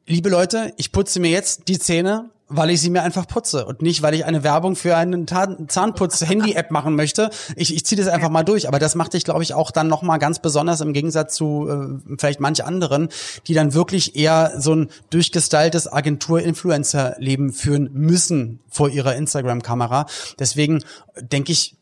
[0.06, 3.82] liebe Leute, ich putze mir jetzt die Zähne weil ich sie mir einfach putze und
[3.82, 7.30] nicht, weil ich eine Werbung für eine Zahnputz-Handy-App machen möchte.
[7.56, 9.88] Ich, ich ziehe das einfach mal durch, aber das macht dich, glaube ich, auch dann
[9.88, 13.08] nochmal ganz besonders im Gegensatz zu äh, vielleicht manch anderen,
[13.46, 20.06] die dann wirklich eher so ein durchgestyltes Agentur-Influencer-Leben führen müssen vor ihrer Instagram-Kamera.
[20.38, 20.84] Deswegen
[21.20, 21.76] denke ich,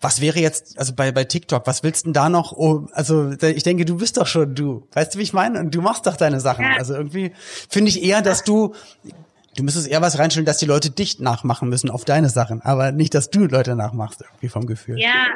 [0.00, 2.52] was wäre jetzt, also bei, bei TikTok, was willst du denn da noch?
[2.52, 4.86] Oh, also ich denke, du bist doch schon du.
[4.92, 5.60] Weißt du, wie ich meine?
[5.60, 6.64] Und du machst doch deine Sachen.
[6.64, 7.32] Also irgendwie
[7.68, 8.74] finde ich eher, dass du
[9.60, 12.92] Du müsstest eher was reinstellen, dass die Leute dich nachmachen müssen auf deine Sachen, aber
[12.92, 14.98] nicht, dass du Leute nachmachst, irgendwie vom Gefühl.
[14.98, 15.26] Ja,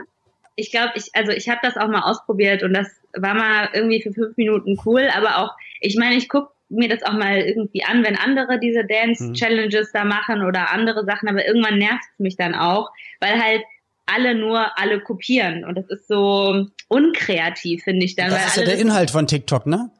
[0.57, 4.01] ich glaube, ich, also ich habe das auch mal ausprobiert und das war mal irgendwie
[4.01, 5.51] für fünf Minuten cool, aber auch,
[5.83, 10.07] ich meine, ich guck mir das auch mal irgendwie an, wenn andere diese Dance-Challenges da
[10.07, 12.89] machen oder andere Sachen, aber irgendwann nervt es mich dann auch,
[13.21, 13.63] weil halt
[14.07, 18.31] alle nur alle kopieren und das ist so unkreativ, finde ich dann.
[18.31, 19.91] Das ist ja der Inhalt von TikTok, ne?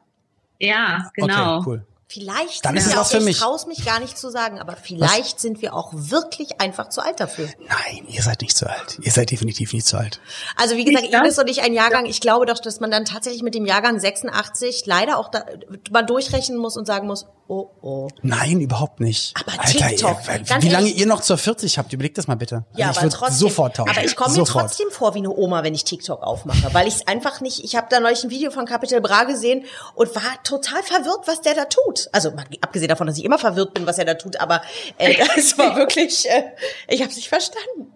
[0.59, 1.57] Ja, genau.
[1.57, 1.85] Okay, cool.
[2.15, 3.39] Vielleicht Dann ist sind es wir was auch, für ich mich.
[3.39, 7.19] traue mich gar nicht zu sagen, aber vielleicht sind wir auch wirklich einfach zu alt
[7.19, 7.49] dafür.
[7.67, 8.97] Nein, ihr seid nicht zu alt.
[9.01, 10.21] Ihr seid definitiv nicht zu alt.
[10.55, 11.17] Also wie gesagt, ne?
[11.17, 13.99] Ines und ich ein Jahrgang, ich glaube doch, dass man dann tatsächlich mit dem Jahrgang
[13.99, 15.43] 86 leider auch da,
[15.91, 18.07] mal durchrechnen muss und sagen muss, oh oh.
[18.21, 19.33] Nein, überhaupt nicht.
[19.39, 22.35] Aber Alter, TikTok, ihr, wie lange ehrlich- ihr noch zur 40 habt, überlegt das mal
[22.35, 22.65] bitte.
[22.75, 23.37] Ja, also ich aber trotzdem.
[23.37, 23.89] sofort tauschen.
[23.89, 26.95] Aber ich komme mir trotzdem vor wie eine Oma, wenn ich TikTok aufmache, weil ich
[26.95, 27.63] es einfach nicht.
[27.63, 29.65] Ich habe da neulich ein Video von Capital Bra gesehen
[29.95, 32.09] und war total verwirrt, was der da tut.
[32.11, 32.31] Also
[32.61, 34.61] abgesehen davon, dass ich immer verwirrt bin, was er da tut, aber
[34.97, 36.29] äh, das war wirklich.
[36.29, 36.43] Äh,
[36.87, 37.93] ich habe es nicht verstanden.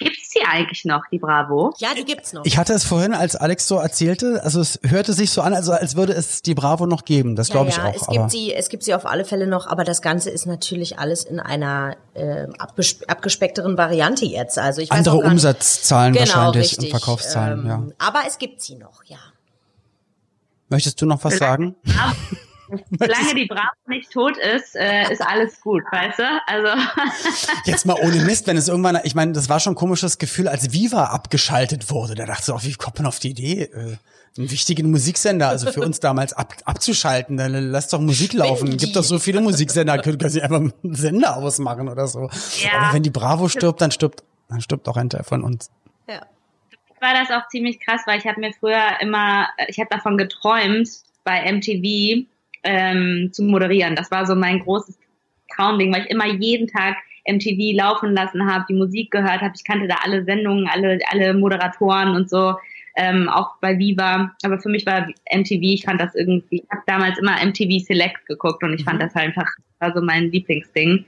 [0.00, 1.74] Gibt's die eigentlich noch, die Bravo?
[1.78, 2.44] Ja, die gibt's noch.
[2.46, 5.72] Ich hatte es vorhin, als Alex so erzählte, also es hörte sich so an, also
[5.72, 7.36] als würde es die Bravo noch geben.
[7.36, 7.94] Das glaube ich ja, ja, auch.
[7.96, 10.46] Es aber gibt sie, es gibt sie auf alle Fälle noch, aber das Ganze ist
[10.46, 14.58] natürlich alles in einer äh, abges abgespeckteren Variante jetzt.
[14.58, 16.78] Also ich weiß andere nicht- Umsatzzahlen genau, wahrscheinlich richtig.
[16.94, 17.60] und Verkaufszahlen.
[17.60, 17.82] Ähm, ja.
[17.98, 19.18] Aber es gibt sie noch, ja.
[20.70, 21.76] Möchtest du noch was sagen?
[22.98, 26.24] Solange die Bravo nicht tot ist, äh, ist alles gut, weißt du?
[26.46, 26.68] Also
[27.64, 30.48] Jetzt mal ohne Mist, wenn es irgendwann, ich meine, das war schon ein komisches Gefühl,
[30.48, 32.14] als Viva abgeschaltet wurde.
[32.14, 33.96] Da dachte ich auch, wie kommt man auf die Idee, äh,
[34.38, 37.36] einen wichtigen Musiksender, also für uns damals ab, abzuschalten?
[37.36, 38.76] Dann lass doch Musik laufen.
[38.76, 42.30] Gibt doch so viele Musiksender, können können sie einfach einen Sender ausmachen oder so.
[42.62, 42.78] Ja.
[42.78, 45.70] Aber wenn die Bravo stirbt, dann stirbt, dann stirbt auch ein Teil von uns.
[46.08, 46.20] Ja.
[47.00, 50.88] war das auch ziemlich krass, weil ich habe mir früher immer, ich habe davon geträumt,
[51.24, 52.26] bei MTV
[52.62, 53.96] ähm, zu moderieren.
[53.96, 54.98] Das war so mein großes
[55.54, 56.96] Traumding, weil ich immer jeden Tag
[57.28, 59.52] MTV laufen lassen habe, die Musik gehört habe.
[59.56, 62.54] Ich kannte da alle Sendungen, alle, alle Moderatoren und so,
[62.96, 64.34] ähm, auch bei Viva.
[64.42, 68.26] Aber für mich war MTV, ich fand das irgendwie, ich habe damals immer MTV Select
[68.26, 69.48] geguckt und ich fand das halt einfach,
[69.78, 71.04] war so mein Lieblingsding.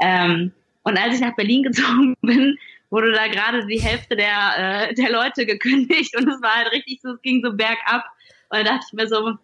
[0.00, 2.58] Ähm, und als ich nach Berlin gezogen bin,
[2.90, 7.00] wurde da gerade die Hälfte der, äh, der Leute gekündigt und es war halt richtig
[7.02, 8.04] so, es ging so bergab.
[8.50, 9.38] Und da dachte ich mir so,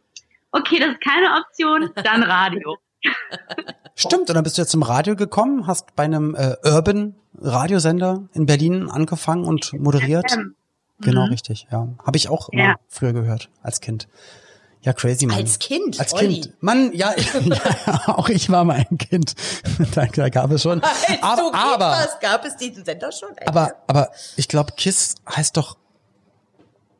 [0.53, 2.77] okay, das ist keine Option, dann Radio.
[3.95, 8.29] Stimmt, und dann bist du jetzt zum Radio gekommen, hast bei einem äh, Urban Radiosender
[8.33, 10.31] in Berlin angefangen und moderiert.
[10.31, 10.55] FM.
[11.01, 11.31] Genau, Mhm.
[11.31, 11.89] richtig, ja.
[12.05, 12.75] Habe ich auch immer Ja.
[12.89, 14.09] früher gehört, als Kind.
[14.83, 15.37] Ja, crazy, Mann.
[15.39, 16.41] Als Kind, Als Olli.
[16.41, 16.55] Kind.
[16.61, 17.13] Mann, ja,
[17.45, 19.35] ja, auch ich war mal ein Kind.
[19.95, 20.81] da, da gab es schon.
[20.83, 23.31] Als Aber, aber, warst, gab es diesen Sender schon.
[23.47, 25.77] Aber, aber ich glaube, KISS heißt doch,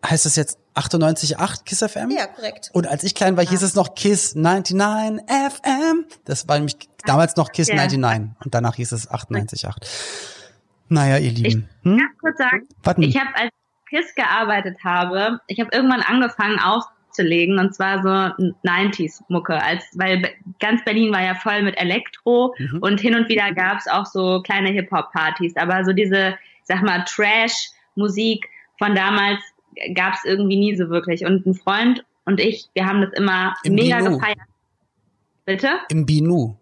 [0.05, 2.11] heißt es jetzt 98.8 KISS FM?
[2.11, 2.71] Ja, korrekt.
[2.73, 6.05] Und als ich klein war, hieß es noch KISS 99 FM.
[6.25, 6.77] Das war nämlich
[7.07, 7.75] damals noch KISS Ja.
[7.77, 9.77] 99 und danach hieß es 98.8.
[10.89, 11.69] Naja, ihr Lieben.
[11.81, 11.99] Ich Hm?
[11.99, 13.03] kann kurz sagen, Warten.
[13.03, 13.51] ich habe als
[13.91, 18.09] KISS gearbeitet habe, ich habe irgendwann angefangen aufzulegen und zwar so
[18.63, 22.79] 90s Mucke, als weil ganz Berlin war ja voll mit Elektro Mhm.
[22.81, 26.37] und hin und wieder gab es auch so kleine Hip Hop Partys, aber so diese,
[26.65, 28.49] sag mal Trash Musik
[28.79, 29.41] von damals
[29.95, 33.55] gab es irgendwie nie so wirklich und ein Freund und ich, wir haben das immer
[33.65, 34.19] Im mega Binu.
[34.19, 34.39] gefeiert.
[35.45, 35.71] Bitte?
[35.89, 36.57] Im Binu.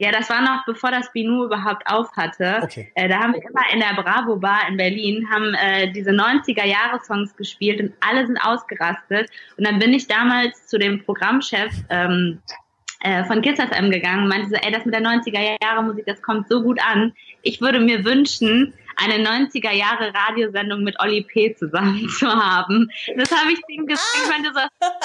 [0.00, 2.60] Ja, das war noch bevor das Binu überhaupt auf hatte.
[2.62, 2.92] Okay.
[2.94, 6.64] Äh, da haben wir immer in der Bravo Bar in Berlin haben äh, diese 90er
[6.64, 9.28] Jahre Songs gespielt und alle sind ausgerastet.
[9.56, 12.40] Und dann bin ich damals zu dem Programmchef ähm,
[13.00, 16.06] äh, von Kids FM gegangen und meinte so, ey, das mit der 90er Jahre Musik,
[16.06, 17.12] das kommt so gut an.
[17.42, 21.54] Ich würde mir wünschen, eine 90er Jahre Radiosendung mit Olli P.
[21.54, 22.90] zusammen zu haben.
[23.16, 24.08] Das habe ich ihm gesagt.
[24.22, 24.60] Ich meinte so,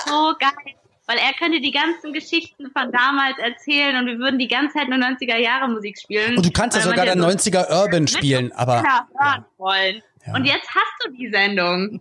[0.05, 0.75] so geil
[1.05, 4.87] weil er könnte die ganzen Geschichten von damals erzählen und wir würden die ganze Zeit
[4.87, 6.37] nur 90er Jahre Musik spielen.
[6.37, 8.81] Und du kannst ja sogar der so 90er Urban spielen, aber.
[8.81, 10.01] hören wollen.
[10.25, 10.33] Ja.
[10.33, 11.99] Und jetzt hast du die Sendung.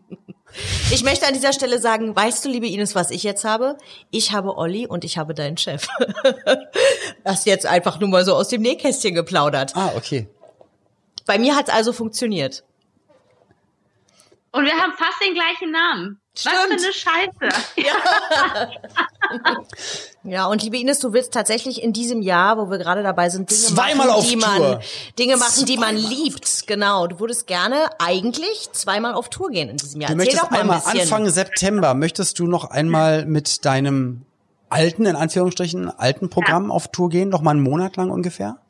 [0.90, 3.78] Ich möchte an dieser Stelle sagen, weißt du, liebe Ines, was ich jetzt habe?
[4.10, 5.88] Ich habe Olli und ich habe deinen Chef.
[7.24, 9.72] das jetzt einfach nur mal so aus dem Nähkästchen geplaudert.
[9.74, 10.28] Ah, okay.
[11.26, 12.64] Bei mir hat es also funktioniert.
[14.52, 16.20] Und wir haben fast den gleichen Namen.
[16.34, 16.54] Stimmt.
[16.54, 17.62] Was für eine Scheiße.
[17.76, 18.68] Ja.
[20.24, 23.50] ja, und liebe Ines, du willst tatsächlich in diesem Jahr, wo wir gerade dabei sind,
[23.50, 24.80] Dinge zweimal machen, die man, Tour.
[25.18, 26.66] Dinge machen, die man liebt.
[26.66, 27.06] Genau.
[27.06, 30.10] Du würdest gerne eigentlich zweimal auf Tour gehen in diesem Jahr.
[30.10, 34.26] Du Erzähl möchtest ein einmal Anfang September, möchtest du noch einmal mit deinem
[34.68, 36.74] alten, in Anführungsstrichen, alten Programm ja.
[36.74, 37.28] auf Tour gehen?
[37.28, 38.61] Noch mal einen Monat lang ungefähr?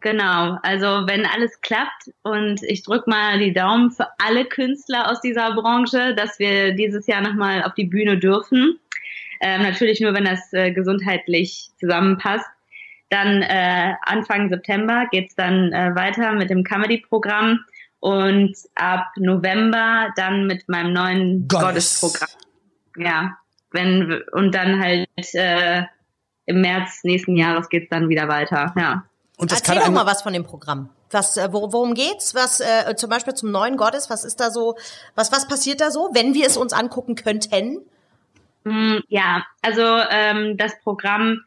[0.00, 5.20] Genau, also wenn alles klappt und ich drück mal die Daumen für alle Künstler aus
[5.20, 8.78] dieser Branche, dass wir dieses Jahr nochmal auf die Bühne dürfen.
[9.42, 12.46] Ähm, natürlich nur, wenn das äh, gesundheitlich zusammenpasst.
[13.10, 17.60] Dann äh, Anfang September geht's dann äh, weiter mit dem Comedy-Programm
[17.98, 22.00] und ab November dann mit meinem neuen Gottes.
[22.00, 22.28] Gottesprogramm.
[22.96, 23.36] Ja,
[23.72, 25.82] wenn und dann halt äh,
[26.46, 28.72] im März nächsten Jahres geht's dann wieder weiter.
[28.76, 29.04] Ja.
[29.40, 30.90] Und das Erzähl doch mal was von dem Programm.
[31.10, 32.34] Was, äh, worum geht's?
[32.34, 34.10] Was äh, zum Beispiel zum neuen Gottes?
[34.10, 34.76] Was ist da so?
[35.14, 37.78] Was was passiert da so, wenn wir es uns angucken könnten?
[38.64, 41.40] Mm, ja, also ähm, das Programm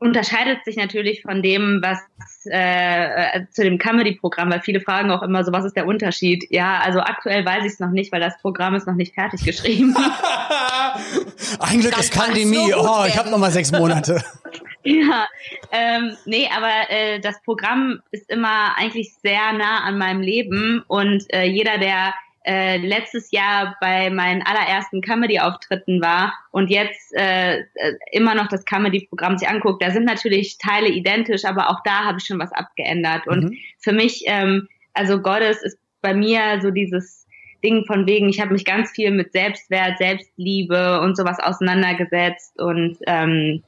[0.00, 1.98] unterscheidet sich natürlich von dem, was
[2.46, 6.44] äh, äh, zu dem Comedy-Programm, weil viele fragen auch immer so, was ist der Unterschied?
[6.50, 9.44] Ja, also aktuell weiß ich es noch nicht, weil das Programm ist noch nicht fertig
[9.44, 9.96] geschrieben.
[11.60, 12.74] Ein Glück ist Pandemie.
[12.74, 14.22] Oh, ich habe noch mal sechs Monate.
[14.86, 15.26] ja,
[15.72, 21.24] ähm, nee, aber äh, das Programm ist immer eigentlich sehr nah an meinem Leben und
[21.32, 22.14] äh, jeder, der
[22.46, 27.64] äh, letztes Jahr bei meinen allerersten Comedy-Auftritten war und jetzt äh, äh,
[28.12, 32.18] immer noch das Comedy-Programm sich anguckt, da sind natürlich Teile identisch, aber auch da habe
[32.18, 33.26] ich schon was abgeändert.
[33.26, 33.58] Und mhm.
[33.78, 37.26] für mich, ähm, also Goddess ist bei mir so dieses
[37.64, 42.96] Ding von wegen, ich habe mich ganz viel mit Selbstwert, Selbstliebe und sowas auseinandergesetzt und
[43.08, 43.64] ähm,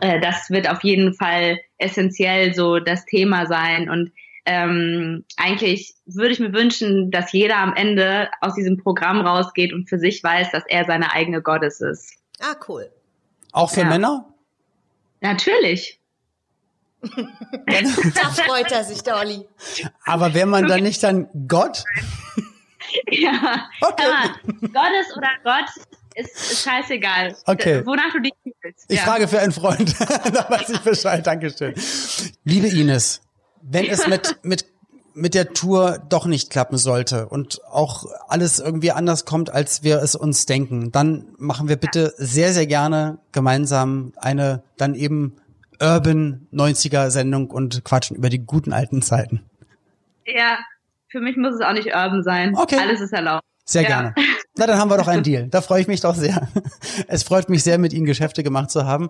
[0.00, 4.12] äh, das wird auf jeden Fall essentiell so das Thema sein und
[4.44, 9.88] ähm, eigentlich würde ich mir wünschen, dass jeder am Ende aus diesem Programm rausgeht und
[9.88, 12.16] für sich weiß, dass er seine eigene Gottes ist.
[12.40, 12.90] Ah, cool.
[13.52, 13.86] Auch für ja.
[13.86, 14.26] Männer?
[15.20, 16.00] Natürlich.
[17.02, 19.46] da freut er sich, der Olli.
[20.04, 21.84] Aber wäre man dann nicht dann Gott?
[23.10, 23.68] ja.
[23.80, 24.04] Okay.
[24.60, 25.70] Gottes oder Gott
[26.14, 27.36] ist, ist scheißegal.
[27.46, 27.84] Okay.
[27.86, 28.84] Wonach du dich fühlst.
[28.88, 29.04] Ich ja.
[29.04, 29.94] frage für einen Freund.
[30.00, 31.26] da weiß ich Bescheid.
[31.26, 31.74] Dankeschön.
[32.44, 33.22] Liebe Ines,
[33.62, 34.66] wenn es mit, mit,
[35.14, 40.02] mit der Tour doch nicht klappen sollte und auch alles irgendwie anders kommt, als wir
[40.02, 45.36] es uns denken, dann machen wir bitte sehr, sehr gerne gemeinsam eine dann eben
[45.80, 49.42] Urban 90er Sendung und quatschen über die guten alten Zeiten.
[50.24, 50.58] Ja,
[51.08, 52.56] für mich muss es auch nicht urban sein.
[52.56, 52.78] Okay.
[52.80, 53.44] Alles ist erlaubt.
[53.64, 53.88] Sehr ja.
[53.88, 54.14] gerne.
[54.56, 55.48] Na, dann haben wir doch einen Deal.
[55.48, 56.48] Da freue ich mich doch sehr.
[57.08, 59.08] Es freut mich sehr, mit Ihnen Geschäfte gemacht zu haben.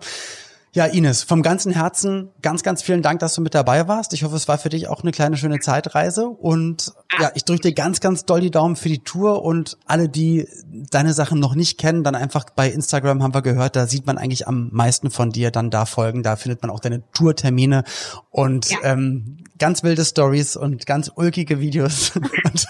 [0.75, 4.11] Ja, Ines, vom ganzen Herzen ganz, ganz vielen Dank, dass du mit dabei warst.
[4.13, 6.27] Ich hoffe, es war für dich auch eine kleine schöne Zeitreise.
[6.27, 10.09] Und ja, ich drücke dir ganz, ganz doll die Daumen für die Tour und alle,
[10.09, 14.07] die deine Sachen noch nicht kennen, dann einfach bei Instagram haben wir gehört, da sieht
[14.07, 16.23] man eigentlich am meisten von dir dann da folgen.
[16.23, 17.83] Da findet man auch deine Tourtermine
[18.31, 18.79] und ja.
[18.81, 22.15] ähm, ganz wilde Stories und ganz ulkige Videos.
[22.15, 22.65] und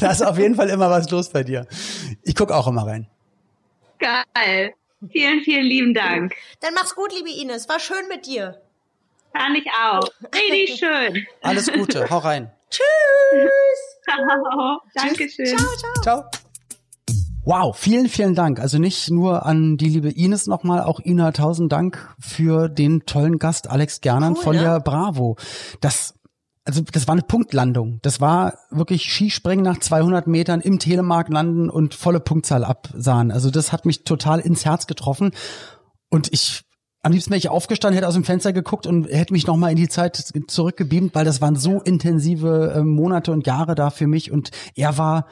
[0.00, 1.66] da ist auf jeden Fall immer was los bei dir.
[2.22, 3.06] Ich guck auch immer rein.
[3.98, 4.72] Geil.
[5.10, 6.34] Vielen, vielen lieben Dank.
[6.60, 7.68] Dann mach's gut, liebe Ines.
[7.68, 8.60] War schön mit dir.
[9.36, 10.08] Fand ich auch.
[10.34, 11.26] Richtig schön.
[11.42, 12.08] Alles Gute.
[12.10, 12.50] Hau rein.
[12.70, 12.84] Tschüss.
[14.04, 14.80] Ciao.
[14.94, 15.46] Dankeschön.
[15.46, 16.02] Ciao, ciao.
[16.02, 16.24] Ciao.
[17.46, 18.58] Wow, vielen, vielen Dank.
[18.58, 23.38] Also nicht nur an die liebe Ines nochmal, auch Ina, tausend Dank für den tollen
[23.38, 24.62] Gast Alex Gernand cool, von ne?
[24.62, 25.36] der Bravo.
[25.82, 26.14] Das
[26.64, 27.98] also das war eine Punktlandung.
[28.02, 33.30] Das war wirklich Skispringen nach 200 Metern im Telemark landen und volle Punktzahl absahen.
[33.30, 35.32] Also das hat mich total ins Herz getroffen.
[36.08, 36.62] Und ich,
[37.02, 39.76] am liebsten wäre ich aufgestanden, hätte aus dem Fenster geguckt und hätte mich nochmal in
[39.76, 44.32] die Zeit zurückgebeamt, weil das waren so intensive äh, Monate und Jahre da für mich.
[44.32, 45.26] Und er war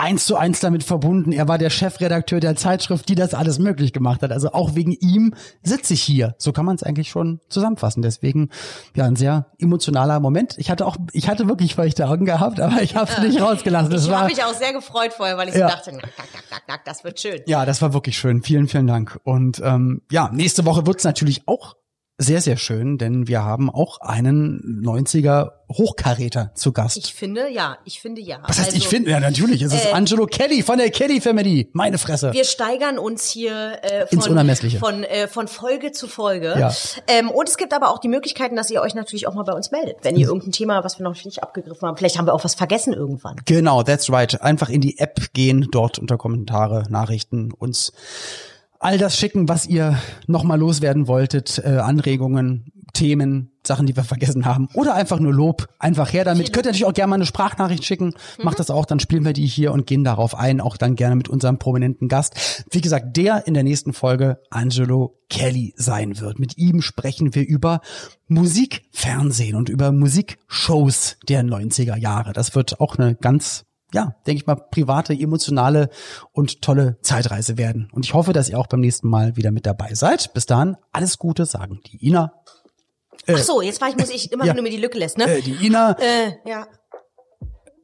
[0.00, 1.32] eins zu eins damit verbunden.
[1.32, 4.32] Er war der Chefredakteur der Zeitschrift, die das alles möglich gemacht hat.
[4.32, 6.34] Also auch wegen ihm sitze ich hier.
[6.38, 8.02] So kann man es eigentlich schon zusammenfassen.
[8.02, 8.48] Deswegen
[8.96, 10.54] ja ein sehr emotionaler Moment.
[10.58, 13.90] Ich hatte auch, ich hatte wirklich feuchte Augen gehabt, aber ich habe es nicht rausgelassen.
[13.90, 15.68] Das ich habe mich auch sehr gefreut vorher, weil ich Ja.
[15.68, 17.40] so dachte, nack, nack, nack, nack, nack, das wird schön.
[17.46, 18.42] ja, das war wirklich schön.
[18.42, 19.20] Vielen, vielen Dank.
[19.24, 21.76] Und ähm, ja, nächste Woche wird's natürlich auch
[22.20, 26.98] sehr, sehr schön, denn wir haben auch einen 90er Hochkaräter zu Gast.
[26.98, 28.40] Ich finde, ja, ich finde ja.
[28.46, 31.22] Was heißt, Also, ich finde, ja, natürlich, es ist äh, Angelo Kelly von der Kelly
[31.22, 31.70] Family.
[31.72, 32.34] Meine Fresse.
[32.34, 34.78] Wir steigern uns hier äh, Ins von, Unermessliche.
[34.78, 36.54] von, äh, von Folge zu Folge.
[36.58, 36.74] Ja.
[37.06, 39.54] Ähm, und es gibt aber auch die Möglichkeiten, dass ihr euch natürlich auch mal bei
[39.54, 39.96] uns meldet.
[40.02, 42.54] Wenn ihr irgendein Thema, was wir noch nicht abgegriffen haben, vielleicht haben wir auch was
[42.54, 43.36] vergessen irgendwann.
[43.46, 44.42] Genau, that's right.
[44.42, 47.92] Einfach in die App gehen, dort unter Kommentare, Nachrichten, uns
[48.80, 54.46] all das schicken, was ihr nochmal loswerden wolltet, äh, Anregungen, Themen, Sachen, die wir vergessen
[54.46, 55.68] haben oder einfach nur Lob.
[55.78, 56.52] Einfach her damit.
[56.52, 58.14] Könnt ihr natürlich auch gerne mal eine Sprachnachricht schicken.
[58.42, 61.14] Macht das auch, dann spielen wir die hier und gehen darauf ein, auch dann gerne
[61.14, 62.64] mit unserem prominenten Gast.
[62.70, 66.38] Wie gesagt, der in der nächsten Folge Angelo Kelly sein wird.
[66.38, 67.80] Mit ihm sprechen wir über
[68.28, 72.32] Musikfernsehen und über Musikshows der 90er Jahre.
[72.32, 75.90] Das wird auch eine ganz ja, denke ich mal, private, emotionale
[76.32, 77.88] und tolle Zeitreise werden.
[77.92, 80.32] Und ich hoffe, dass ihr auch beim nächsten Mal wieder mit dabei seid.
[80.34, 82.32] Bis dahin, alles Gute, sagen die Ina.
[83.26, 84.50] Ach so, jetzt war ich, muss ich immer, ja.
[84.50, 85.24] wenn du mir die Lücke lässt, ne?
[85.24, 86.66] Äh, die Ina, Äh, ja.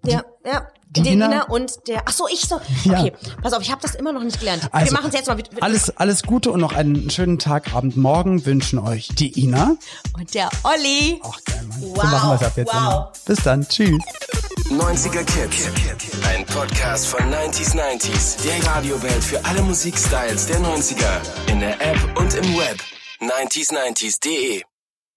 [0.05, 0.69] Ja, ja.
[0.97, 2.03] Die der Ina- Ina und der.
[2.07, 2.61] Ach so, ich so.
[2.85, 3.01] Ja.
[3.01, 4.69] Okay, pass auf, ich habe das immer noch nicht gelernt.
[4.73, 5.37] Also, wir machen es jetzt mal.
[5.61, 9.77] Alles, alles Gute und noch einen schönen Tag, Abend, Morgen wünschen euch die Ina.
[10.19, 11.21] Und der Olli.
[11.25, 11.81] Ach, geil, Mann.
[11.81, 12.75] so Wow, machen wir es ab jetzt wow.
[12.77, 13.13] immer.
[13.27, 13.69] Bis dann.
[13.69, 14.03] Tschüss.
[14.71, 15.69] 90er Kids.
[16.27, 18.43] Ein Podcast von 90s 90s.
[18.43, 21.51] Der Radiowelt für alle Musikstyles der 90er.
[21.51, 22.81] In der App und im Web.
[23.21, 24.63] 90s90s.de